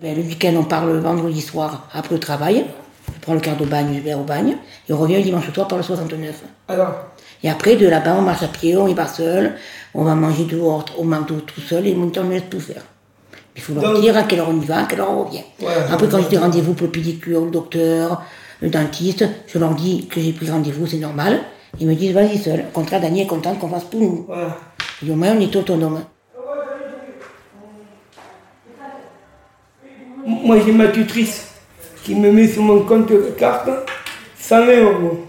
Ben, 0.00 0.16
le 0.16 0.22
week-end, 0.22 0.54
on 0.58 0.64
part 0.64 0.84
le 0.86 0.98
vendredi 0.98 1.40
soir 1.40 1.88
après 1.92 2.14
le 2.14 2.20
travail. 2.20 2.66
Je 3.14 3.20
prends 3.20 3.34
le 3.34 3.40
quart 3.40 3.56
de 3.56 3.64
bagne, 3.64 3.94
je 3.94 4.00
vais 4.00 4.14
au 4.14 4.22
bagne. 4.24 4.56
Et 4.88 4.92
on 4.92 4.98
revient 4.98 5.16
le 5.16 5.22
dimanche 5.22 5.52
soir 5.52 5.68
par 5.68 5.78
le 5.78 5.84
69. 5.84 6.42
Alors, 6.68 6.94
Et 7.44 7.50
après, 7.50 7.76
de 7.76 7.86
là-bas, 7.88 8.16
on 8.18 8.22
marche 8.22 8.42
à 8.42 8.48
pied, 8.48 8.76
on 8.76 8.86
y 8.88 8.94
va 8.94 9.06
seul, 9.06 9.54
on 9.94 10.04
va 10.04 10.14
manger 10.14 10.44
dehors, 10.44 10.84
au 10.98 11.04
McDo 11.04 11.40
tout 11.40 11.60
seul, 11.60 11.86
et 11.86 11.90
les 11.90 11.94
moniteurs 11.96 12.24
nous 12.24 12.30
laissent 12.30 12.48
tout 12.50 12.60
faire. 12.60 12.82
Il 13.56 13.60
faut 13.62 13.74
leur 13.74 13.82
Donc- 13.92 14.00
dire 14.00 14.16
à 14.16 14.22
quelle 14.22 14.40
heure 14.40 14.48
on 14.50 14.60
y 14.60 14.64
va, 14.64 14.78
à 14.80 14.84
quelle 14.84 15.00
heure 15.00 15.10
on 15.10 15.24
revient. 15.24 15.42
Ouais, 15.60 15.68
après, 15.90 16.08
quand 16.08 16.22
j'ai 16.22 16.28
des 16.28 16.38
rendez-vous 16.38 16.72
pour 16.74 16.86
le 16.86 16.92
pédicure, 16.92 17.44
le 17.44 17.50
docteur, 17.50 18.22
le 18.60 18.70
dentiste, 18.70 19.24
je 19.46 19.58
leur 19.58 19.74
dis 19.74 20.06
que 20.08 20.20
j'ai 20.20 20.32
pris 20.32 20.50
rendez-vous, 20.50 20.86
c'est 20.86 20.96
normal. 20.98 21.40
Ils 21.80 21.86
me 21.86 21.94
disent, 21.94 22.12
vas-y 22.12 22.38
seul. 22.38 22.60
Au 22.68 22.72
contraire, 22.72 23.00
Dani 23.00 23.22
est 23.22 23.26
contente 23.26 23.58
qu'on 23.58 23.68
fasse 23.68 23.88
tout 23.90 23.98
nous. 24.00 24.26
Et 25.06 25.10
au 25.10 25.14
moins, 25.14 25.34
on 25.36 25.40
est 25.40 25.54
autonome. 25.56 26.02
Moi, 30.24 30.58
j'ai 30.64 30.72
ma 30.72 30.88
tutrice 30.88 31.48
qui 32.04 32.14
me 32.14 32.30
met 32.30 32.46
sur 32.48 32.62
mon 32.62 32.80
compte 32.82 33.08
de 33.10 33.32
carte 33.38 33.68
120 34.38 34.80
euros. 34.82 35.26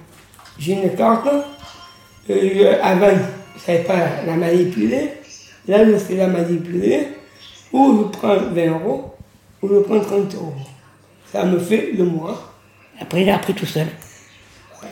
J'ai 0.59 0.73
une 0.73 0.95
carte. 0.95 1.27
euh, 2.29 2.75
avant, 2.81 3.09
je 3.09 3.15
ne 3.15 3.59
savais 3.65 3.79
pas 3.83 3.95
la 4.25 4.33
manipuler. 4.35 5.11
Là, 5.67 5.85
je 5.85 5.97
sais 5.97 6.15
la 6.15 6.27
manipuler. 6.27 7.07
Ou 7.73 7.97
je 7.97 8.17
prends 8.17 8.37
20 8.37 8.65
euros, 8.67 9.15
ou 9.61 9.67
je 9.67 9.79
prends 9.79 9.99
30 9.99 10.35
euros. 10.35 10.53
Ça 11.31 11.43
me 11.45 11.57
fait 11.59 11.91
le 11.97 12.05
mois. 12.05 12.53
Après, 13.01 13.23
il 13.23 13.29
a 13.29 13.35
appris 13.35 13.53
tout 13.53 13.65
seul. 13.65 13.87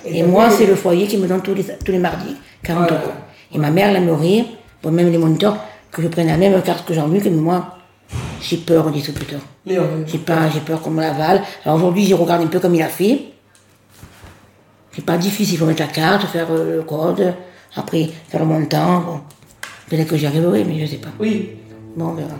Et, 0.05 0.23
moi, 0.23 0.49
c'est 0.49 0.65
le 0.65 0.75
foyer 0.75 1.05
qui 1.07 1.17
me 1.17 1.27
donne 1.27 1.41
tous 1.41 1.53
les, 1.53 1.63
tous 1.63 1.91
les 1.91 1.99
mardis 1.99 2.35
40 2.63 2.87
Voilà. 2.87 3.03
euros. 3.03 3.13
Et 3.53 3.57
ma 3.57 3.69
mère, 3.69 3.95
elle 3.95 4.03
me 4.03 4.13
rire, 4.13 4.45
bon, 4.81 4.91
même 4.91 5.11
les 5.11 5.17
moniteurs, 5.17 5.57
que 5.91 6.01
je 6.01 6.07
prenne 6.07 6.27
la 6.27 6.37
même 6.37 6.59
carte 6.63 6.87
que 6.87 6.93
Jean-Luc, 6.93 7.25
mais 7.25 7.31
moi, 7.31 7.77
j'ai 8.41 8.57
peur 8.57 8.87
au 8.87 8.89
distributeur. 8.89 9.41
J'ai 9.65 10.17
pas, 10.17 10.49
j'ai 10.49 10.61
peur 10.61 10.81
qu'on 10.81 10.89
me 10.91 11.01
l'avale. 11.01 11.43
Alors 11.65 11.77
aujourd'hui, 11.77 12.05
j'y 12.05 12.13
regarde 12.13 12.41
un 12.41 12.47
peu 12.47 12.59
comme 12.59 12.73
il 12.73 12.81
a 12.81 12.87
fait. 12.87 13.25
C'est 14.93 15.05
pas 15.05 15.17
difficile, 15.17 15.55
il 15.55 15.57
faut 15.57 15.65
mettre 15.65 15.81
la 15.81 15.87
carte, 15.87 16.25
faire 16.27 16.47
euh, 16.51 16.77
le 16.77 16.83
code, 16.83 17.33
après 17.75 18.09
faire 18.29 18.41
le 18.41 18.47
montant. 18.47 18.99
Bon. 19.01 19.19
Peut-être 19.89 20.07
que 20.09 20.17
j'y 20.17 20.25
arriverai, 20.25 20.63
mais 20.63 20.79
je 20.79 20.85
sais 20.91 20.97
pas. 20.97 21.09
Oui. 21.19 21.51
Bon, 21.95 22.07
on 22.07 22.13
verra. 22.13 22.35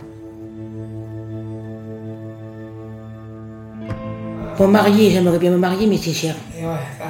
Pour 4.57 4.67
marier, 4.67 5.11
j'aimerais 5.11 5.39
bien 5.39 5.51
me 5.51 5.57
marier, 5.57 5.87
mais 5.87 5.97
c'est 5.97 6.13
cher. 6.13 6.35
Et 6.59 6.63
ouais, 6.65 6.69
ça. 6.97 7.05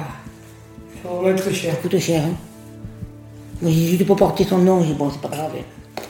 Ça 1.02 1.08
va 1.08 1.14
vraiment 1.20 1.36
très 1.38 1.52
cher. 1.52 1.74
Ça 1.74 1.80
coûte 1.80 1.98
cher. 1.98 2.22
Hein. 2.24 2.34
Mais 3.60 3.70
j'ai 3.70 3.86
juste 3.88 4.06
pour 4.06 4.16
porter 4.16 4.44
son 4.44 4.58
nom, 4.58 4.82
j'ai 4.84 4.94
bon, 4.94 5.10
c'est 5.10 5.20
pas 5.20 5.28
grave. 5.28 5.52
hein. 5.56 6.02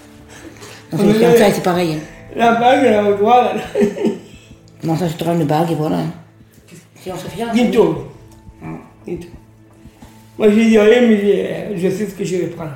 Dans 0.96 0.98
fiançailles, 1.14 1.52
c'est 1.54 1.62
pareil. 1.62 1.94
hein. 1.94 2.00
La 2.36 2.52
bague, 2.54 2.84
elle 2.84 2.92
là. 2.94 3.54
Non, 4.84 4.96
ça, 4.96 5.06
je 5.06 5.24
une 5.30 5.44
bague 5.44 5.70
et 5.70 5.74
voilà. 5.74 5.98
hein. 5.98 6.10
Si 6.96 7.10
on 7.12 7.16
se 7.16 7.28
fiance. 7.28 7.52
Bientôt. 7.54 8.08
Bientôt. 9.06 9.28
Moi, 10.38 10.48
je 10.50 10.54
dis 10.54 10.78
rien, 10.78 11.02
mais 11.02 11.76
je, 11.76 11.88
sais 11.88 12.06
ce 12.06 12.14
que 12.14 12.24
je 12.24 12.36
vais 12.36 12.46
prendre. 12.48 12.72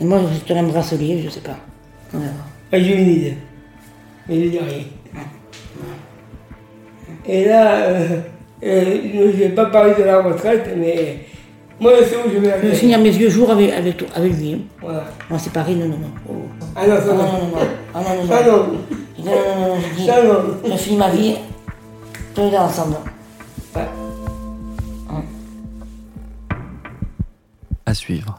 Et 0.00 0.04
moi, 0.04 0.20
je 0.32 0.38
te 0.40 0.52
rends 0.52 0.60
un 0.60 0.68
bracelet, 0.68 1.22
je 1.22 1.28
sais 1.28 1.40
pas. 1.40 1.56
On 2.14 2.18
verra. 2.18 2.32
Moi, 2.72 2.80
j'ai 2.82 2.94
une 2.94 3.08
idée. 3.10 3.36
Mais 4.28 4.44
je 4.44 4.48
dis 4.50 4.58
rien. 4.58 4.84
Et 7.28 7.44
là, 7.44 7.74
euh, 7.86 8.20
euh, 8.64 8.96
je 9.14 9.18
ne 9.22 9.30
vais 9.32 9.48
pas 9.50 9.66
parler 9.66 9.94
de 9.98 10.02
la 10.04 10.22
retraite, 10.22 10.70
mais 10.76 11.18
moi, 11.80 11.92
je 12.00 12.04
sais 12.04 12.16
où 12.16 12.30
je 12.32 12.38
vais 12.38 12.48
Je 12.48 12.52
aller. 12.54 12.68
vais 12.68 12.74
finir 12.74 12.98
mes 13.00 13.10
vieux 13.10 13.28
jours 13.30 13.50
avec, 13.50 13.72
avec, 13.72 13.96
toi- 13.96 14.08
avec 14.14 14.32
lui. 14.34 14.54
hein. 14.54 14.58
Voilà. 14.80 15.04
Non, 15.30 15.38
c'est 15.38 15.52
pareil, 15.52 15.76
non, 15.76 15.86
non, 15.88 15.98
non. 15.98 16.10
Oh. 16.28 16.32
Ah 16.76 16.86
non, 16.86 16.94
Ah 16.96 17.00
ça 17.00 17.06
non, 17.12 17.16
non. 17.16 17.22
non, 17.24 17.38
non. 17.48 17.68
Ah 17.94 18.00
non, 18.00 18.22
non, 18.22 18.28
Ça 18.28 18.44
non. 18.44 18.52
non. 18.52 18.62
Non, 19.18 19.24
non, 19.24 19.60
non, 19.60 19.68
non, 19.74 19.80
je 19.80 19.96
dis, 20.00 20.06
Ça 20.06 20.22
non. 20.22 20.34
je 20.64 20.76
finis 20.76 20.96
ma 20.98 21.08
vie, 21.10 21.34
tous 22.34 22.42
les 22.42 22.50
deux 22.50 22.56
ensemble. 22.56 22.96
Ouais. 23.74 23.82
À 27.84 27.94
suivre. 27.94 28.38